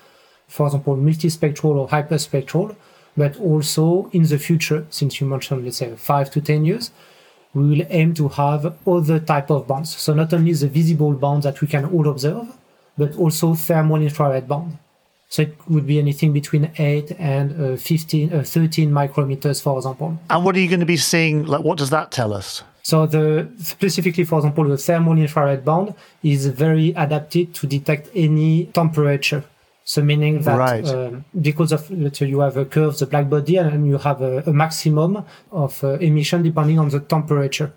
[0.49, 2.75] for example, multispectral or hyperspectral,
[3.17, 6.91] but also in the future, since you mentioned, let's say, five to 10 years,
[7.55, 9.95] we will aim to have other type of bands.
[9.97, 12.47] So not only the visible bands that we can all observe,
[12.97, 14.79] but also thermal infrared band.
[15.29, 20.19] So it would be anything between 8 and uh, 15, uh, 13 micrometers, for example.
[20.29, 21.47] And what are you going to be seeing?
[21.47, 22.63] Like, what does that tell us?
[22.83, 28.67] So the specifically, for example, the thermal infrared band is very adapted to detect any
[28.67, 29.45] temperature.
[29.85, 30.87] So meaning that Right.
[30.89, 34.23] um, because of let's say you have a curve, the black body, and you have
[34.23, 37.73] a, a maximum of uh, emission depending on the temperature.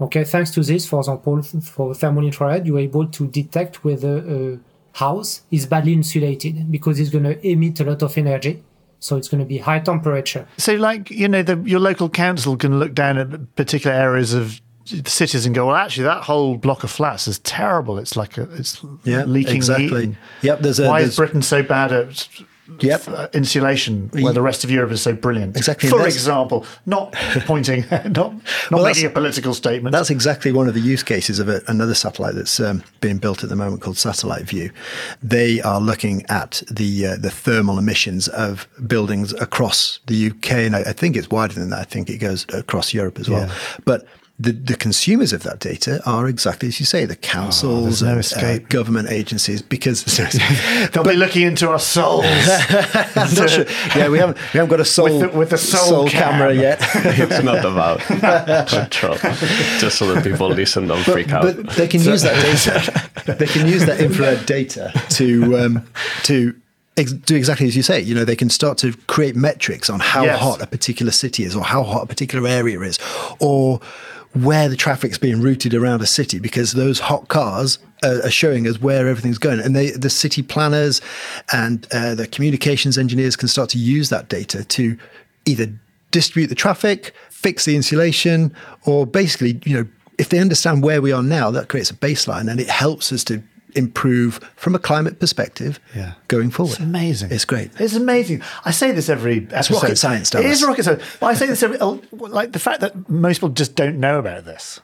[0.00, 4.58] Okay, thanks to this, for example, for thermal infrared, you're able to detect whether a
[4.98, 8.62] house is badly insulated because it's going to emit a lot of energy.
[8.98, 10.48] So it's going to be high temperature.
[10.56, 14.60] So, like, you know, the, your local council can look down at particular areas of
[14.90, 17.98] the cities and go, well, actually, that whole block of flats is terrible.
[17.98, 20.06] It's like a, it's Yeah, leaking exactly.
[20.08, 20.16] heat.
[20.42, 22.28] Yep, there's a- Why there's- is Britain so bad at
[22.80, 23.02] Yep.
[23.08, 25.56] uh, insulation where the rest of Europe is so brilliant?
[25.56, 27.12] Exactly, For example, not
[27.46, 28.32] pointing, not not
[28.72, 29.92] Well, making a political statement.
[29.92, 31.62] That's exactly one of the use cases of it.
[31.68, 34.70] Another satellite that's um, being built at the moment called Satellite Vu.
[35.22, 40.74] They are looking at the uh, the thermal emissions of buildings across the UK, and
[40.74, 41.78] I, I think it's wider than that.
[41.78, 43.46] I think it goes across Europe as well.
[43.46, 43.54] Yeah.
[43.84, 48.20] But the, the consumers of that data are exactly as you say, the councils no
[48.20, 50.04] and uh, government agencies, because
[50.92, 52.24] They'll be looking into our souls.
[52.26, 53.64] I'm not sure.
[53.96, 56.60] Yeah, we haven't we haven't got a soul With the- with the soul camera cam.
[56.62, 56.78] yet.
[56.94, 58.00] it's not about
[58.68, 59.16] control,
[59.78, 61.42] just so that people listen and don't freak out.
[61.42, 63.34] But they can use that data.
[63.38, 65.86] they can use that infrared data to um,
[66.24, 66.54] to
[66.96, 68.00] do exactly as you say.
[68.00, 70.40] You know, they can start to create metrics on how Yes.
[70.40, 72.98] hot a particular city is, or how hot a particular area is,
[73.40, 73.80] or
[74.44, 78.66] where the traffic's being routed around a city, because those hot cars are, are showing
[78.66, 81.00] us where everything's going, and they, the city planners
[81.52, 84.98] and uh, the communications engineers can start to use that data to
[85.46, 85.66] either
[86.10, 89.86] distribute the traffic, fix the insulation, or basically, you know,
[90.18, 93.22] if they understand where we are now, that creates a baseline and it helps us
[93.24, 93.42] to
[93.76, 96.12] improve from a climate perspective Yeah.
[96.28, 96.72] going forward.
[96.72, 97.30] It's amazing.
[97.30, 97.70] It's great.
[97.78, 98.42] It's amazing.
[98.64, 99.74] I say this every episode.
[99.74, 101.02] rocket science, It is rocket science.
[101.20, 104.18] But I say this every oh, like the fact that most people just don't know
[104.18, 104.80] about this.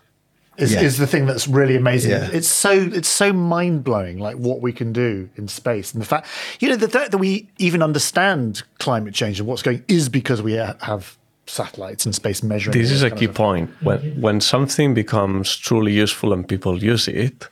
[0.59, 0.83] Is, Yeah.
[0.83, 2.11] is the thing that's really amazing.
[2.11, 2.29] Yeah.
[2.31, 6.07] It's so it's so mind blowing, like what we can do in space, and the
[6.07, 6.27] fact
[6.61, 10.43] you know the fact that we even understand climate change and what's going is because
[10.43, 12.77] we have satellites and space measuring.
[12.79, 13.71] This is a key point.
[13.83, 17.49] When when something becomes truly useful and people use it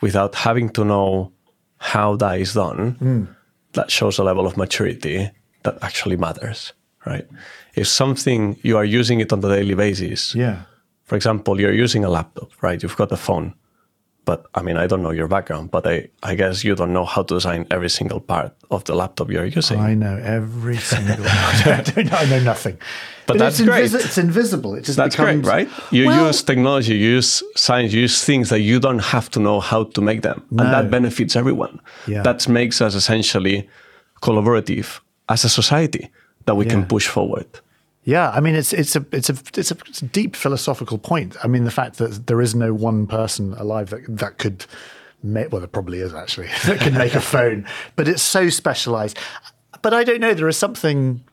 [0.00, 1.32] without having to know
[1.78, 3.24] how that is done, Hmm.
[3.72, 5.30] that shows a level of maturity
[5.62, 6.72] that actually matters,
[7.06, 7.26] right?
[7.74, 10.62] If something you are using it on a daily basis, Yeah.
[11.04, 12.82] for example, you're using a laptop, right?
[12.82, 13.54] You've got a phone.
[14.24, 17.04] But I mean, I don't know your background, but I, I guess you don't know
[17.04, 19.78] how to design every single part of the laptop you're using.
[19.78, 21.16] I know every single.
[21.28, 22.78] I, don't know, I know nothing.
[23.26, 23.92] But that's it's great.
[23.92, 24.74] It's invisible.
[24.76, 25.92] It just That's becomes, great, right?
[25.92, 29.40] You Well- use technology, you use science, you use things that you don't have to
[29.40, 30.42] know how to make them.
[30.50, 31.80] And that benefits everyone.
[32.06, 32.22] Yeah.
[32.22, 33.68] That makes us essentially
[34.22, 36.10] collaborative as a society
[36.46, 36.72] that we Yeah.
[36.72, 37.46] can push forward.
[38.04, 41.36] Yeah, I mean, it's it's a it's a it's a, it's a deep philosophical point.
[41.42, 44.66] I mean, the fact that there is no one person alive that that could
[45.22, 49.18] make well, there probably is actually that can make a phone, but it's so specialized.
[49.80, 50.34] But I don't know.
[50.34, 51.24] There is something.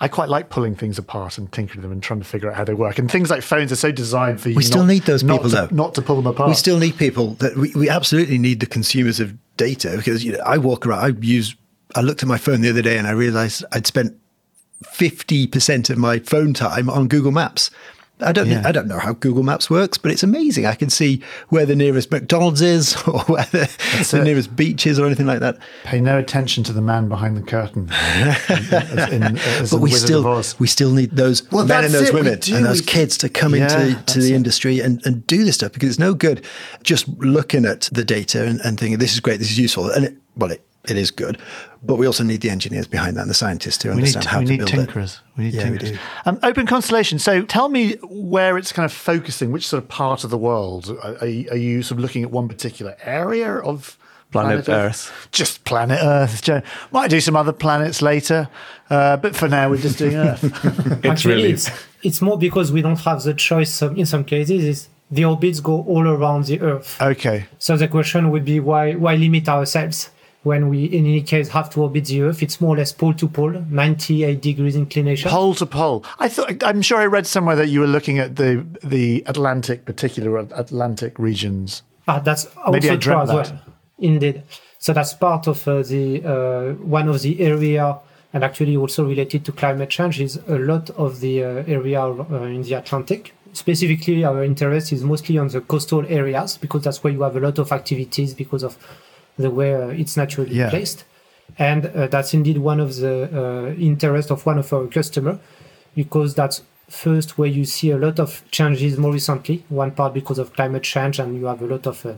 [0.00, 2.64] I quite like pulling things apart and tinkering them and trying to figure out how
[2.64, 3.00] they work.
[3.00, 4.54] And things like phones are so designed for you.
[4.54, 5.68] We still not- need those not people, to, though.
[5.72, 6.48] not to pull them apart.
[6.48, 10.32] We still need people that we, we absolutely need the consumers of data because you
[10.32, 11.04] know I walk around.
[11.04, 11.54] I use.
[11.94, 14.16] I looked at my phone the other day and I realized I'd spent
[14.84, 17.70] fifty percent of my phone time on Google Maps.
[18.20, 18.48] I don't.
[18.48, 18.62] Yeah.
[18.64, 20.66] I don't know how Google Maps works, but it's amazing.
[20.66, 23.70] I can see where the nearest McDonald's is, or where the,
[24.10, 25.58] the nearest beach is, or anything like that.
[25.84, 27.88] Pay no attention to the man behind the curtain.
[27.92, 32.14] as in, as But we still we still need those Well, men and those it,
[32.14, 34.36] women and those kids to come Yeah, into to the it.
[34.36, 36.44] industry and, and do this stuff because it's no good
[36.82, 40.06] just looking at the data and, and thinking this is great, this is useful, and
[40.06, 41.38] it, well, it, it is good,
[41.82, 44.24] but we also need the engineers behind that and the scientists to We need, understand
[44.26, 45.14] how we to need build tinkerers.
[45.16, 45.20] it.
[45.36, 45.92] We need Yeah, we tinkerers.
[45.92, 45.98] do.
[46.26, 47.18] Um, Open Constellation.
[47.18, 50.88] So tell me where it's kind of focusing, which sort of part of the world.
[51.02, 53.98] Are, are, you, sort of looking at one particular area of
[54.30, 55.28] Planet Earth.
[55.32, 56.42] Just planet Earth.
[56.42, 56.60] Jo-
[56.92, 58.48] Might do some other planets later,
[58.90, 60.44] uh, but for now we're just doing Earth.
[60.44, 61.70] It's Actually, really it's,
[62.02, 64.64] it's more because we don't have the choice some, in some cases.
[64.64, 67.00] Is the orbits go all around the Earth.
[67.00, 67.46] okay.
[67.58, 70.10] So the question would be why why limit ourselves
[70.42, 72.42] when we in any case have to orbit the Earth?
[72.42, 75.30] It's more or less pole to pole, 98 degrees inclination.
[75.30, 76.04] Pole to pole.
[76.18, 76.62] I thought.
[76.64, 81.18] I'm sure I read somewhere that you were looking at the the Atlantic, particular Atlantic
[81.18, 81.82] regions.
[82.06, 83.42] Ah, that's also Maybe I true as well.
[83.42, 83.62] that.
[83.98, 84.42] Indeed.
[84.78, 87.98] So that's part of uh, the uh, one of the area,
[88.32, 92.42] and actually also related to climate change is a lot of the uh, area uh,
[92.44, 93.34] in the Atlantic.
[93.52, 97.40] Specifically, our interest is mostly on the coastal areas because that's where you have a
[97.40, 98.76] lot of activities because of
[99.38, 100.70] the way uh, it's naturally Yeah.
[100.70, 101.04] placed,
[101.58, 105.38] and uh, that's indeed one of the uh, interest of one of our customer
[105.94, 109.64] because that's first where you see a lot of changes more recently.
[109.68, 112.14] One part because of climate change, and you have a lot of uh,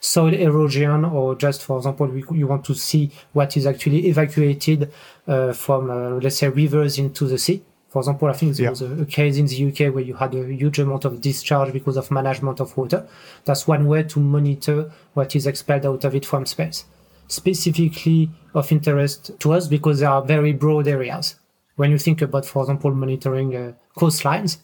[0.00, 4.90] soil erosion, or just for example, we, you want to see what is actually evacuated
[5.26, 7.62] uh, from, uh, let's say, rivers into the sea.
[7.94, 8.70] For example, I think there Yeah.
[8.70, 11.72] was a, a case in the UK where you had a huge amount of discharge
[11.72, 13.06] because of management of water.
[13.44, 16.86] That's one way to monitor what is expelled out of it from space.
[17.28, 21.36] Specifically of interest to us because there are very broad areas.
[21.76, 24.58] When you think about, for example, monitoring uh, coastlines,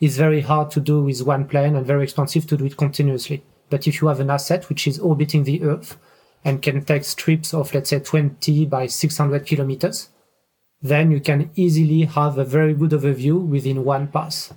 [0.00, 3.44] it's very hard to do with one plane and very expensive to do it continuously.
[3.70, 5.98] But if you have an asset which is orbiting the Earth
[6.44, 10.08] and can take strips of, let's say, 20 by 600 kilometers,
[10.82, 14.52] then you can easily have a very good overview within one pass.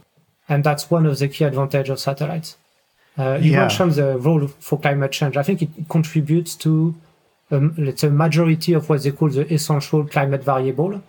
[0.49, 2.57] And that's one of the key advantages of satellites.
[3.17, 3.61] Uh, you Yeah.
[3.61, 5.37] mentioned the role for climate change.
[5.37, 6.93] I think it contributes to,
[7.51, 11.01] um, let's say, majority of what they call the essential climate variable.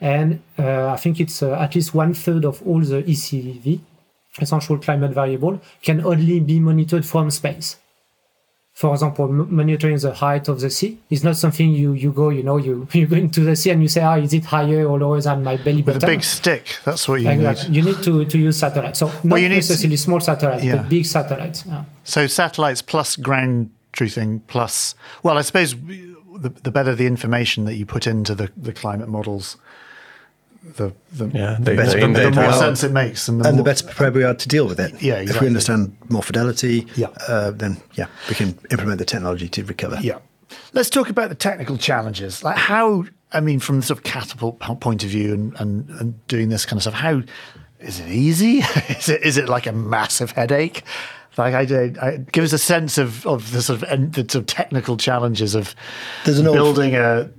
[0.00, 3.80] And uh, I think it's uh, at least one third of all the ECV
[4.40, 7.76] essential climate variable, can only be monitored from space.
[8.74, 12.42] For example, monitoring the height of the sea is not something you, you go, you
[12.42, 14.98] know, you, you go into the sea and you say, ah, is it higher or
[14.98, 16.08] lower than my belly With button?
[16.08, 16.78] a big stick.
[16.84, 17.44] That's what you Like need.
[17.44, 17.68] that.
[17.68, 18.98] You need to, to use satellites.
[19.00, 20.76] So not you need- necessarily small satellites, Yeah.
[20.76, 21.64] but big satellites.
[21.66, 21.84] Yeah.
[22.04, 27.74] So satellites plus ground truthing plus, well, I suppose the, the better the information that
[27.74, 29.58] you put into the, the climate models,
[30.76, 33.48] the the, Yeah, the, they- better- they- the- the more sense it makes, and the,
[33.48, 35.00] and the better prepared we are to deal with it.
[35.02, 37.08] Yeah, If we understand more fidelity, Yeah.
[37.28, 39.98] uh, then yeah, we can implement the technology to recover.
[40.00, 40.18] Yeah.
[40.72, 42.42] Let's talk about the technical challenges.
[42.44, 46.26] Like how, I mean, from the sort of catapult point of view and, and, and
[46.28, 47.22] doing this kind of stuff, how
[47.80, 48.58] is it easy?
[48.88, 50.82] is it is it like a massive headache?
[51.38, 54.34] Like I, don't- I give us a sense of, of the sort of the sort
[54.36, 55.74] of technical challenges of
[56.26, 57.30] There's an old- building a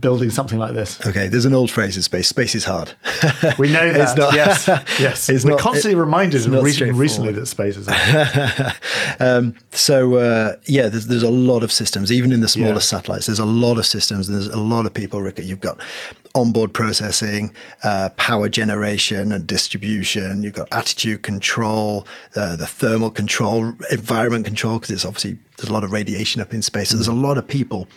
[0.00, 1.04] building something like this.
[1.06, 2.92] Okay, there's an old phrase in space: space is hard.
[3.58, 4.00] We know that.
[4.00, 4.66] It's not- yes,
[5.00, 5.28] yes.
[5.28, 7.88] it's We're not- constantly it- reminded recently, that space is.
[9.20, 12.78] um, so uh, yeah, there's, there's a lot of systems, even in the smaller Yeah.
[12.80, 13.26] satellites.
[13.26, 14.28] There's a lot of systems.
[14.28, 15.22] There's a lot of people.
[15.22, 15.80] Rick, you've got
[16.34, 20.42] onboard processing, uh, power generation and distribution.
[20.42, 25.72] You've got attitude control, uh, the thermal control, environment control, because it's obviously there's a
[25.72, 26.90] lot of radiation up in space.
[26.90, 27.88] So there's a lot of people,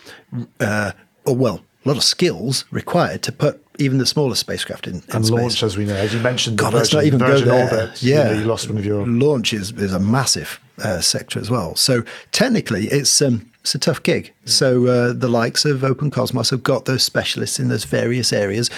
[0.60, 0.92] uh,
[1.26, 5.02] or well, a lot of skills required to put even the smallest spacecraft in, in
[5.12, 5.30] and space.
[5.40, 7.64] launch, as we know, as you mentioned, the God, let's not even go there.
[7.64, 8.02] Orbit.
[8.02, 9.06] you Yeah, know, you lost one of your.
[9.06, 11.74] launch is, is a massive uh, sector as well.
[11.76, 14.32] So technically, it's um, it's a tough gig.
[14.44, 18.68] So uh, the likes of Open Cosmos have got those specialists in those various areas,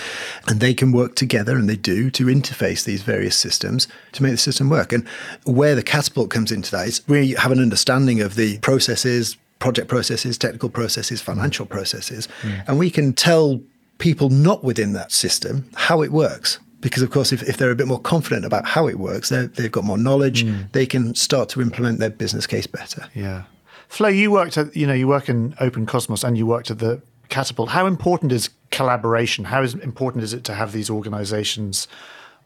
[0.49, 4.33] and they can work together, and they do to interface these various systems to make
[4.33, 4.93] the system work.
[4.93, 5.07] And
[5.45, 9.37] where the catapult comes into that is we have an understanding of the processes.
[9.63, 11.25] Project processes, technical processes, mm.
[11.25, 12.65] financial processes, mm.
[12.67, 13.61] and we can tell
[13.99, 16.59] people not within that system how it works.
[16.81, 19.47] Because, of course, if, if they're a bit more confident about how it works, they're-
[19.47, 20.71] they've got more knowledge, mm.
[20.73, 23.09] they can start to implement their business case better.
[23.15, 23.45] Yeah.
[23.89, 26.81] Flo, you worked at, you know, you work in Open Cosmos and you worked at
[26.81, 27.69] the Catapult.
[27.69, 29.45] How important is collaboration?
[29.45, 31.87] How is important is it to have these organizations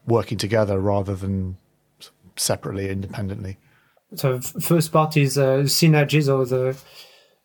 [0.06, 1.56] working together rather than
[2.36, 3.56] separately, independently?
[4.14, 6.76] So f- first part is uh, synergies or the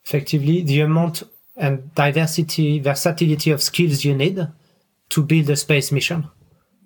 [0.05, 1.23] effectively the amount
[1.55, 4.47] and diversity, versatility of skills you need
[5.09, 6.27] to build a space mission.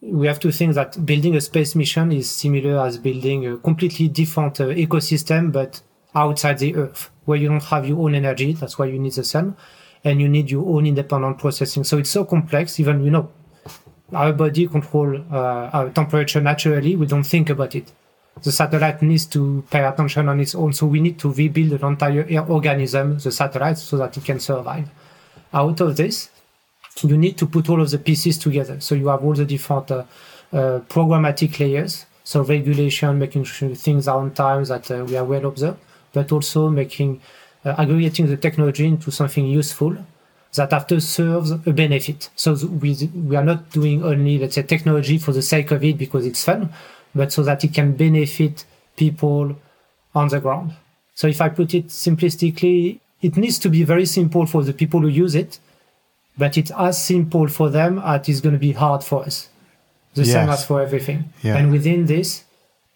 [0.01, 4.07] We have to think that building a space mission is similar as building a completely
[4.07, 5.81] different uh, ecosystem, but
[6.13, 8.53] outside the Earth, where you don't have your own energy.
[8.53, 9.55] That's why you need the sun,
[10.03, 11.83] and you need your own independent processing.
[11.83, 12.79] So it's so complex.
[12.79, 13.31] Even you know,
[14.13, 16.95] our body control uh, our temperature naturally.
[16.95, 17.91] We don't think about it
[18.43, 20.73] the satellite needs to pay attention on its own.
[20.73, 24.89] So we need to rebuild an entire organism, the satellite, so that it can survive.
[25.53, 26.29] Out of this,
[27.01, 28.79] you need to put all of the pieces together.
[28.79, 30.03] So you have all the different uh,
[30.51, 32.05] uh, programmatic layers.
[32.23, 35.79] So regulation, making sure things are on time, that uh, we are well observed,
[36.11, 37.21] but also making
[37.63, 39.95] uh, aggregating the technology into something useful
[40.55, 42.29] that after serves a benefit.
[42.35, 45.97] So we we are not doing only let's say technology for the sake of it
[45.97, 46.69] because it's fun,
[47.15, 49.55] but so that it can benefit people
[50.13, 50.73] on the ground.
[51.15, 54.99] So if I put it simplistically, it needs to be very simple for the people
[54.99, 55.59] who use it,
[56.37, 59.49] but it's as simple for them as it's going to be hard for us.
[60.13, 61.33] The same as for everything.
[61.41, 61.57] Yeah.
[61.57, 62.45] And within this,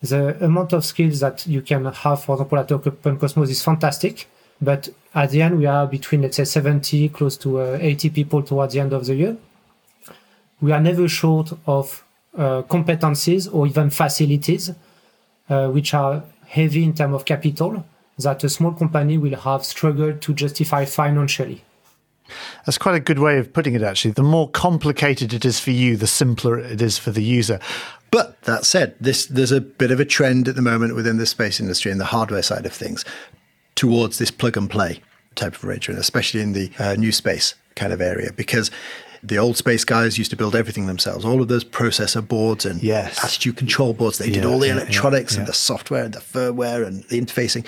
[0.01, 4.27] the amount of skills that you can have, for example, at Open Cosmos is fantastic.
[4.61, 8.43] But at the end, we are between, let's say, 70, close to uh, 80 people
[8.43, 9.37] towards the end of the year.
[10.61, 12.03] We are never short of
[12.37, 14.71] competencies or even facilities,
[15.49, 17.85] uh, which are heavy in terms of capital,
[18.17, 21.63] that a small company will have struggled to justify financially.
[22.65, 24.11] That's quite a good way of putting it, actually.
[24.11, 27.59] The more complicated it is for you, the simpler it is for the user.
[28.11, 31.25] But that said, this there's a bit of a trend at the moment within the
[31.25, 33.05] space industry and the hardware side of things
[33.75, 35.01] towards this plug and play
[35.35, 38.69] type of arrangement, especially in the uh, new space kind of area, because
[39.23, 41.25] the old space guys used to build everything themselves.
[41.25, 43.23] All of those processor boards and Yes.
[43.23, 45.39] attitude control boards, they did all the yeah, yeah, electronics yeah.
[45.39, 47.65] and the software and the firmware and the interfacing.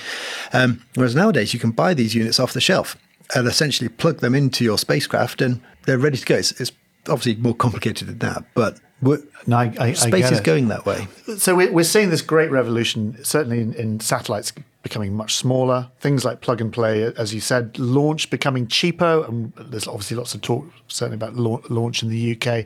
[0.53, 2.95] Um, whereas nowadays, you can buy these units off the shelf
[3.35, 6.35] and essentially plug them into your spacecraft, and they're ready to go.
[6.35, 6.71] It's, it's
[7.07, 10.43] obviously more complicated than that, but No, I, I, I space get is it.
[10.43, 11.07] going that way.
[11.37, 14.53] So we're, we're seeing this great revolution, certainly in, in satellites
[14.83, 15.89] becoming much smaller.
[15.99, 19.25] Things like plug and play, as you said, launch becoming cheaper.
[19.27, 22.65] And there's obviously lots of talk, certainly about lau- launch in the UK.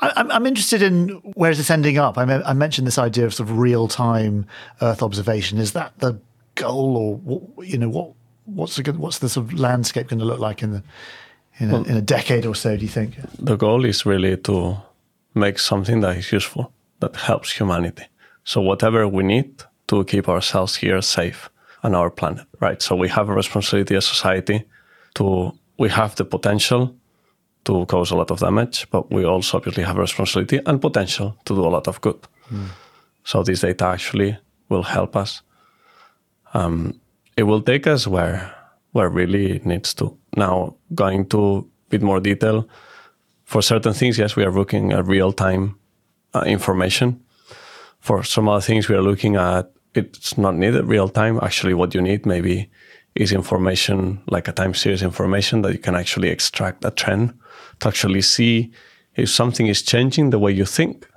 [0.00, 2.16] I, I'm, I'm interested in where is this ending up.
[2.18, 4.46] I, me- I mentioned this idea of sort of real time
[4.80, 5.58] Earth observation.
[5.58, 6.20] Is that the
[6.54, 8.12] goal, or what, you know what?
[8.44, 10.82] What's the good- what's the sort of landscape going to look like in the
[11.58, 12.76] in a, in a decade or so?
[12.76, 13.16] Do you think?
[13.38, 14.76] the goal is really to
[15.34, 18.04] make something that is useful, that helps humanity.
[18.44, 21.50] So whatever we need to keep ourselves here safe
[21.82, 22.80] and our planet, right?
[22.82, 24.64] So we have a responsibility as society
[25.14, 26.94] to we have the potential
[27.64, 31.36] to cause a lot of damage, but we also obviously have a responsibility and potential
[31.44, 32.18] to do a lot of good.
[33.24, 34.38] So this data actually
[34.68, 35.42] will help us.
[36.54, 37.00] Um,
[37.36, 38.54] it will take us where
[38.92, 40.16] where really it needs to.
[40.36, 42.68] Now, going to a bit more detail,
[43.44, 45.74] for certain things, yes, we are looking at real time
[46.34, 47.20] uh, information.
[48.00, 51.38] For some other things, we are looking at it's not needed real time.
[51.42, 52.70] Actually, what you need maybe
[53.14, 57.34] is information like a time series information that you can actually extract a trend
[57.80, 58.70] to actually see
[59.16, 61.08] if something is changing the way you think.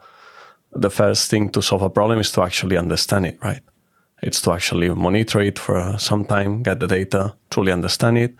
[0.71, 3.61] The first thing to solve a problem is to actually understand it, right?
[4.23, 8.35] It's to actually monitor it for some time, get the data, truly understand it,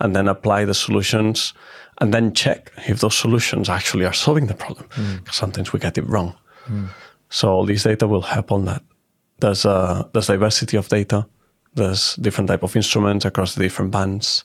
[0.00, 1.54] and then apply the solutions
[2.00, 4.86] and then check if those solutions actually are solving the problem.
[4.90, 5.18] Mm.
[5.18, 6.36] Because sometimes we get it wrong.
[6.66, 6.88] Mm.
[7.30, 8.82] So all these data will help on that.
[9.40, 11.26] There's a there's diversity of data.
[11.74, 14.44] There's different type of instruments across the different bands.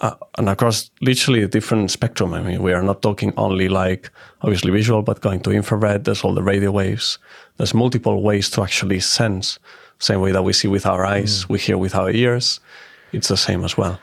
[0.00, 2.32] Uh, and across literally a different spectrum.
[2.32, 4.10] I mean, we are not talking only like
[4.40, 6.04] obviously visual, but going to infrared.
[6.04, 7.18] There's all the radio waves.
[7.58, 9.58] There's multiple ways to actually sense.
[9.98, 11.50] Same way that we see with our eyes, mm.
[11.50, 12.58] we hear with our ears.
[13.12, 14.00] It's the same as well.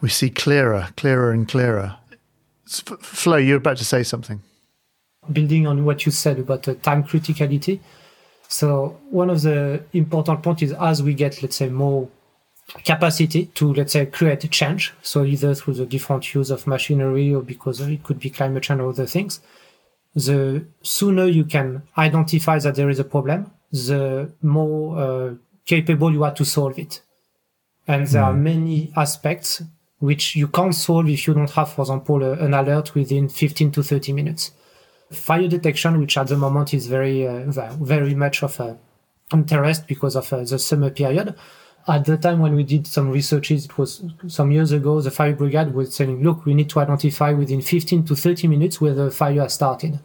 [0.00, 1.96] We see clearer, clearer, and clearer.
[2.66, 4.40] S- F- Flo, you're about to say something.
[5.32, 7.80] building on what you said about the time criticality.
[8.48, 12.08] So one of the important points is as we get, let's say, more
[12.84, 14.92] capacity to, let's say, create change.
[15.02, 18.80] So either through the different use of machinery or because it could be climate change
[18.80, 19.40] or other things,
[20.14, 25.34] the sooner you can identify that there is a problem, the more uh,
[25.66, 27.02] capable you are to solve it.
[27.88, 29.62] And there are many aspects
[29.98, 33.82] which you can't solve if you don't have, for example, an alert within 15 to
[33.82, 34.50] 30 minutes
[35.10, 37.44] fire detection, which at the moment is very, uh,
[37.80, 38.74] very much of uh,
[39.32, 41.34] interest because of uh, the summer period.
[41.88, 45.34] At the time when we did some researches, it was some years ago, the fire
[45.34, 49.10] brigade was saying, look, we need to identify within 15 to 30 minutes where the
[49.10, 50.00] fire has started.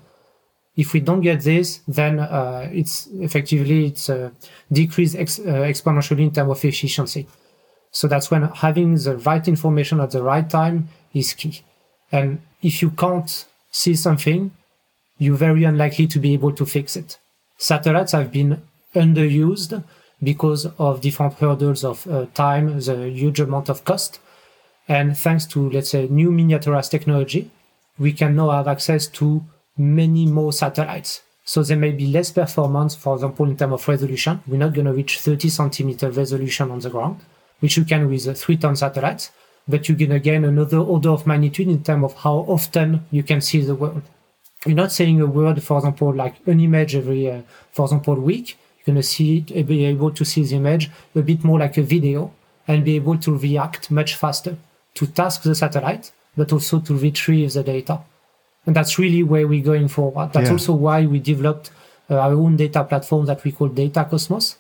[0.76, 4.30] If we don't get this, then uh, it's effectively it's uh,
[4.72, 7.28] decreased ex- uh, exponentially in terms of efficiency.
[7.92, 11.62] So that's when having the right information at the right time is key.
[12.12, 14.52] And if you can't see something,
[15.22, 17.20] you're very unlikely to be able to fix it.
[17.56, 18.60] Satellites have been
[18.96, 19.84] underused
[20.24, 24.20] because of different hurdles of uh, time, the huge amount of cost.
[24.88, 27.52] And thanks to, let's say, new miniaturized technology,
[28.00, 29.44] we can now have access to
[29.78, 31.22] many more satellites.
[31.46, 34.42] So there may be less performance, for example, in terms of resolution.
[34.48, 37.20] We're not going to reach 30 centimeter resolution on the ground,
[37.60, 39.30] which you can with a three ton satellites,
[39.68, 43.22] but you're going to gain another order of magnitude in terms of how often you
[43.22, 44.02] can see the world
[44.66, 47.42] you're not saying a word, for example, like an image every, uh,
[47.72, 48.58] for example, week.
[48.78, 51.78] You're going to see, it, be able to see the image a bit more like
[51.78, 52.34] a video
[52.68, 54.58] and be able to react much faster
[54.96, 58.00] to task the satellite, but also to retrieve the data.
[58.66, 60.34] And that's really where we're going forward.
[60.34, 60.54] That's Yeah.
[60.54, 61.72] also why we developed
[62.10, 64.58] uh, our own data platform that we call Data Cosmos,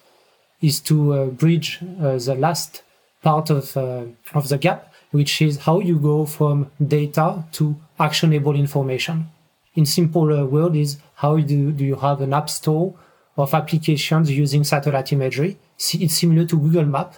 [0.61, 2.83] is to uh, bridge uh, the last
[3.21, 8.55] part of, uh, of the gap, which is how you go from data to actionable
[8.55, 9.27] information
[9.73, 12.95] in simpler word is how do, do you have an app store
[13.37, 15.57] of applications using satellite imagery?
[15.77, 17.15] It's similar to google map.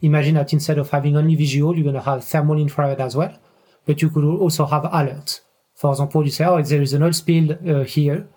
[0.00, 3.36] Imagine that instead of having only visual you're going to have thermal infrared as well
[3.86, 5.40] but you could also have alerts.
[5.74, 8.28] For example you say oh there is an oil spill uh, here.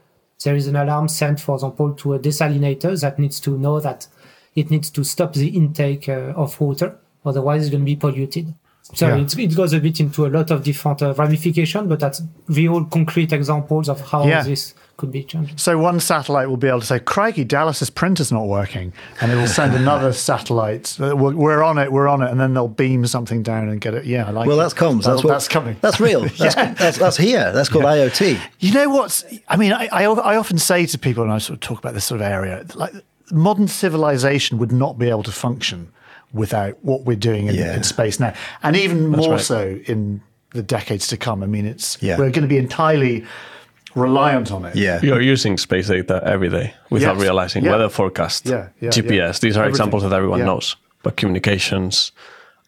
[0.44, 4.08] There is an alarm sent for example to a desalinator that needs to know that
[4.56, 8.54] it needs to stop the intake uh, of water otherwise it's going to be polluted
[8.84, 9.18] so Yeah.
[9.18, 12.84] it's, it goes a bit into a lot of different uh, ramifications, but that's real
[12.86, 14.44] concrete examples of how Yeah.
[14.44, 15.60] this could be changed.
[15.60, 19.36] So one satellite will be able to say, "Crikey, Dallas's printer's not working," and it
[19.36, 20.96] will send another satellite.
[21.02, 23.82] uh, We're we're on it, we're on it, and then they'll beam something down and
[23.82, 24.06] get it.
[24.06, 24.48] Yeah, I like.
[24.48, 24.64] Well, it.
[24.64, 25.04] that's comms.
[25.04, 25.78] That- That's what, that's coming.
[25.82, 26.22] That's real.
[26.38, 27.52] That's, that's, that's here.
[27.54, 28.38] That's called IoT.
[28.60, 29.24] You know what's?
[29.48, 31.96] I mean, I, I, I often say to people, and I sort of talk about
[31.96, 32.94] this sort of area, like
[33.32, 35.92] modern civilization would not be able to function
[36.34, 37.76] without what we're doing in, Yeah.
[37.76, 39.40] in space now, and even more right.
[39.42, 40.22] so in
[40.52, 41.44] the decades to come.
[41.44, 42.18] I mean, it's Yeah.
[42.18, 43.24] we're going to be entirely
[43.96, 44.76] reliant on it.
[44.76, 45.00] Yeah.
[45.04, 47.24] You're using space data every day without Yes.
[47.24, 47.72] realizing Yeah.
[47.72, 49.12] weather forecast, Yeah, yeah, GPS.
[49.38, 49.48] yeah.
[49.48, 49.70] These are Everything.
[49.70, 50.46] examples that everyone Yeah.
[50.46, 50.76] knows.
[51.04, 52.12] But communications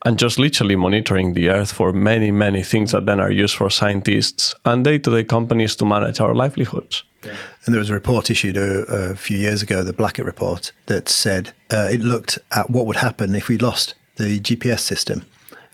[0.05, 3.69] and just literally monitoring the Earth for many, many things that then are used for
[3.71, 7.03] scientists and day-to-day companies to manage our livelihoods.
[7.23, 11.09] And there was a report issued a, a few years ago, the Blackett report, that
[11.09, 15.25] said uh, it looked at what would happen if we lost the GPS system,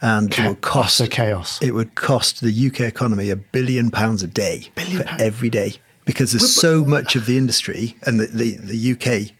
[0.02, 1.62] and it would cost Utter chaos.
[1.62, 5.22] It would cost the UK economy a billion pounds a day Billion for pounds?
[5.22, 5.76] every day
[6.06, 9.36] because there's so much of the industry and the, the, the UK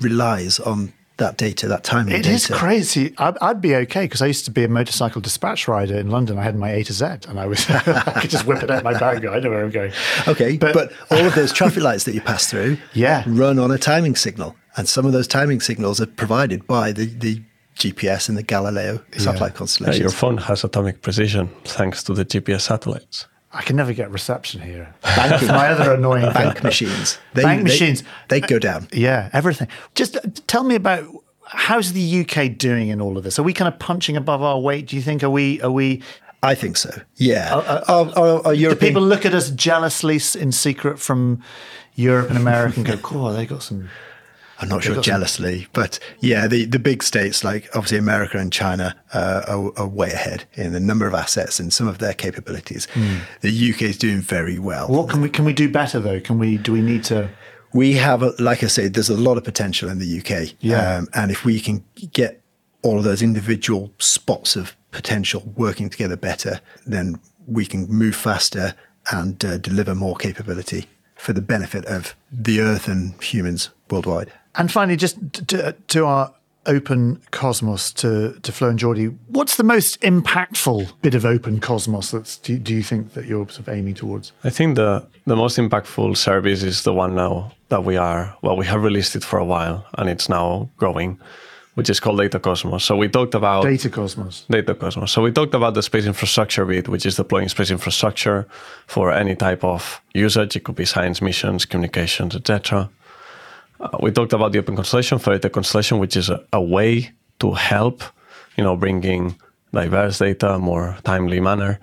[0.00, 2.30] relies on that data, that timing It data.
[2.34, 3.14] is crazy.
[3.18, 6.38] I'd, I'd be okay because I used to be a motorcycle dispatch rider in London.
[6.38, 8.82] I had my A to Z, and I was I could just whip it out
[8.82, 9.24] my bag.
[9.24, 9.92] I know where I'm going.
[10.26, 13.22] Okay, But- but, all of those traffic lights that you pass through Yeah.
[13.26, 14.56] run on a timing signal.
[14.76, 17.40] And some of those timing signals are provided by the, the
[17.76, 20.00] GPS and the Galileo satellite Yeah, constellations.
[20.00, 23.26] your phone has atomic precision thanks to the GPS satellites.
[23.54, 24.92] I can never get reception here.
[25.02, 25.48] Banking.
[25.48, 26.62] My other annoying bank thing.
[26.64, 27.18] machines.
[27.34, 28.02] They, Bank they- machines.
[28.28, 28.88] They, go down.
[28.92, 29.68] Yeah, everything.
[29.94, 31.04] Just uh, tell me about
[31.46, 33.38] how's the UK doing in all of this?
[33.38, 34.88] Are we kind of punching above our weight?
[34.88, 35.22] Do you think?
[35.22, 35.60] Are we?
[35.62, 36.02] Are we?
[36.42, 36.90] I think so.
[37.16, 37.54] Yeah.
[37.54, 41.42] Uh, are, are, are Do people look at us jealously in secret from
[41.94, 43.88] Europe and America and go, "Cool, they got some."
[44.60, 48.96] I'm not sure jealously, but yeah, the, the big states like obviously America and China
[49.12, 52.86] uh, are, are way ahead in the number of assets and some of their capabilities.
[53.40, 54.88] The UK is doing very well.
[54.88, 56.20] What can we can we do better though?
[56.20, 56.56] Can we?
[56.56, 57.30] Do we need to?
[57.72, 60.54] We have, a, like I said, there's a lot of potential in the UK.
[60.60, 60.98] Yeah.
[60.98, 62.40] Um, and if we can get
[62.82, 68.74] all of those individual spots of potential working together better, then we can move faster
[69.10, 70.86] and uh, deliver more capability
[71.16, 74.32] for the benefit of the Earth and humans worldwide.
[74.56, 75.16] And finally, just
[75.48, 76.32] to, to our
[76.66, 82.10] open cosmos to to Flo and Jordi, what's the most impactful bit of open cosmos
[82.10, 84.32] that's do, do you think that you're sort of aiming towards?
[84.44, 88.56] I think the the most impactful service is the one now that we are well,
[88.56, 91.18] we have released it for a while and it's now growing,
[91.74, 92.84] which is called Data Cosmos.
[92.84, 94.44] So we talked about Data cosmos.
[94.48, 95.12] Data Cosmos.
[95.12, 98.46] So we talked about the space infrastructure bit, which is deploying space infrastructure
[98.86, 100.56] for any type of usage.
[100.56, 102.90] It could be science missions, communications, etc.
[103.80, 107.10] Uh, we talked about the Open Constellation Data Constellation, which is a, a way
[107.40, 108.02] to help,
[108.56, 109.34] you know, bringing
[109.72, 111.80] diverse data more timely manner.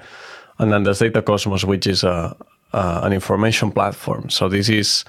[0.57, 2.35] And then there's Data Cosmos, which is a,
[2.73, 4.29] uh, an information platform.
[4.29, 5.03] So this is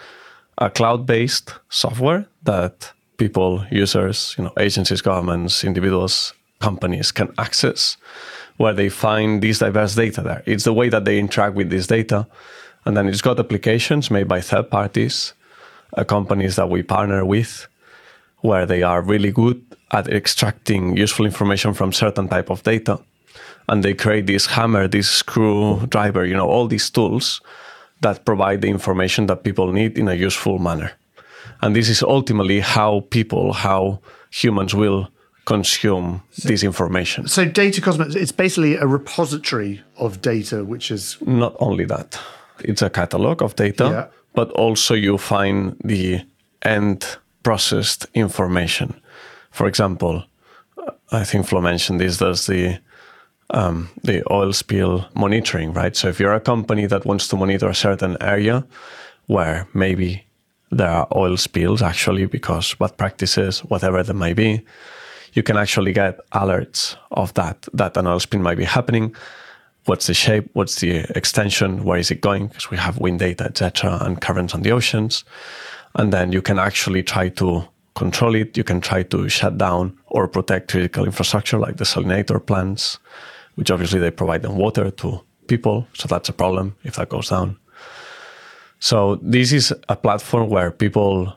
[0.59, 7.97] a cloud-based software that people, users, you know, agencies, governments, individuals, companies can access,
[8.57, 10.43] where they find these diverse data there.
[10.47, 12.27] It's the way that they interact with this data,
[12.85, 15.35] and then it's got applications made by third parties,
[15.95, 17.67] Uh, companies that we partner with,
[18.41, 22.99] where they are really good at extracting useful information from certain type of data.
[23.69, 27.41] And they create this hammer this screwdriver you know all these tools
[28.01, 30.93] that provide the information that people need in a useful manner.
[31.61, 35.09] And this is ultimately how people how humans will
[35.45, 37.29] consume this information.
[37.29, 42.19] So data cosmos, it's basically a repository of data, which is not only that
[42.61, 43.85] it's a catalog of data.
[43.85, 44.07] Yeah.
[44.35, 46.25] But also you find the
[46.63, 48.95] end processed information.
[49.51, 50.25] For example
[51.13, 52.79] i think flo mentioned this there's the
[53.51, 55.95] um, the oil spill monitoring right?
[55.95, 58.65] So if you're a company that wants to monitor a certain area
[59.27, 60.25] where maybe
[60.71, 64.63] there are oil spills actually because what practices whatever that might be
[65.35, 69.15] you can actually get alerts of that that an oil spill might be happening
[69.87, 72.49] what's the shape what's the extension where is it going?
[72.49, 75.25] Because we have wind data etc and currents on the oceans.
[75.95, 77.65] And then you can actually try to
[77.95, 78.57] control it.
[78.57, 82.99] You can try to shut down or protect critical infrastructure like desalinator plants
[83.57, 87.29] which obviously they provide them water to people so that's a problem if that goes
[87.29, 87.59] down.
[88.79, 91.33] So this is a platform where people,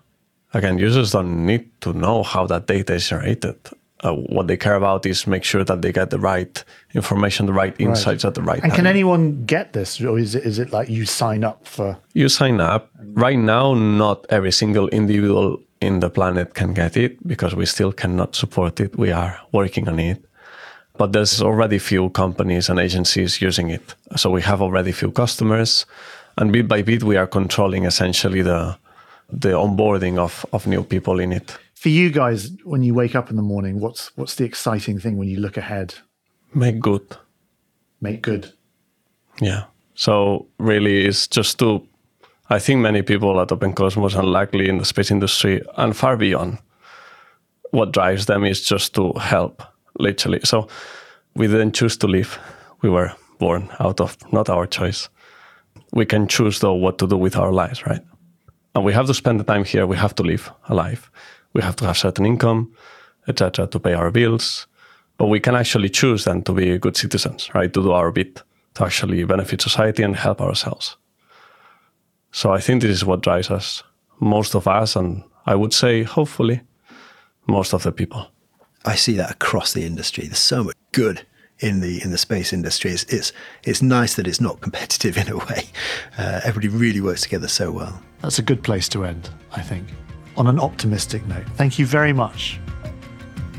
[0.56, 3.56] again, users don't need to know how that data is generated.
[4.04, 7.54] Uh, what they care about is make sure that they get the right information, the
[7.54, 8.66] right insights at the right time.
[8.66, 8.78] And time.
[8.78, 11.98] can anyone get this, or is it is it like you sign up for?
[12.14, 12.90] you sign up.
[13.14, 17.92] Right now, not every single individual in the planet can get it because we still
[17.92, 18.98] cannot support it.
[18.98, 20.24] We are working on it.
[20.98, 23.96] But there's already few companies and agencies using it.
[24.16, 25.86] So we have already few customers.
[26.38, 28.78] And bit by bit, we are controlling essentially the
[29.32, 31.58] the onboarding of, of new people in it.
[31.86, 35.18] For you guys, when you wake up in the morning, what's what's the exciting thing
[35.18, 35.94] when you look ahead?
[36.52, 37.16] Make good.
[38.02, 38.52] Make good.
[39.40, 39.66] Yeah.
[39.94, 41.88] So really, it's just to,
[42.50, 46.18] I think many people at Open Cosmos and likely in the space industry and far
[46.18, 46.58] beyond,
[47.70, 49.62] what drives them is just to help,
[50.00, 50.40] literally.
[50.44, 50.68] So
[51.36, 52.40] we didn't choose to live.
[52.82, 55.08] We were born out of not our choice.
[55.94, 58.02] We can choose though what to do with our lives, right?
[58.74, 59.86] And we have to spend the time here.
[59.86, 61.12] We have to live a life.
[61.56, 62.72] We have to have certain income,
[63.28, 64.68] etc., to pay our bills.
[65.18, 67.74] But we can actually choose then to be good citizens, right?
[67.74, 68.44] To do our bit
[68.74, 70.98] to actually benefit society and help ourselves.
[72.32, 73.84] So I think this is what drives us,
[74.20, 76.62] most of us, and I would say, hopefully,
[77.48, 78.28] most of the people.
[78.84, 80.26] I see that across the industry.
[80.26, 81.26] There's so much good
[81.60, 82.92] in the in the space industry.
[82.92, 83.32] It's it's,
[83.64, 85.70] it's nice that it's not competitive in a way.
[86.18, 88.02] Uh, everybody really works together so well.
[88.22, 89.88] That's a good place to end, I think,
[90.38, 91.46] on an optimistic note.
[91.56, 92.60] Thank you very much.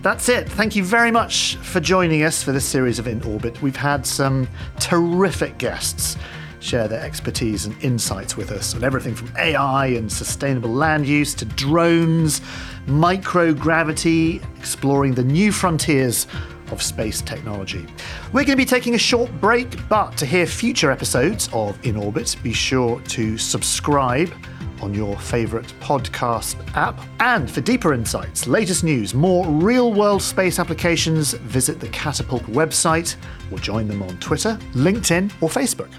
[0.03, 0.49] That's it.
[0.49, 3.61] Thank you very much for joining us for this series of In Orbit.
[3.61, 4.47] We've had some
[4.79, 6.16] terrific guests
[6.61, 11.35] share their expertise and insights with us on everything from AI and sustainable land use
[11.35, 12.41] to drones,
[12.87, 16.27] microgravity, exploring the new frontiers
[16.70, 17.87] of space technology.
[18.33, 21.97] We're going to be taking a short break, but to hear future episodes of In
[21.97, 24.33] Orbit, be sure to subscribe
[24.87, 26.99] on your favourite podcast app.
[27.20, 33.16] And for deeper insights, latest news, more real world space applications, visit the Catapult website
[33.51, 35.91] or join them on Twitter, LinkedIn, or Facebook.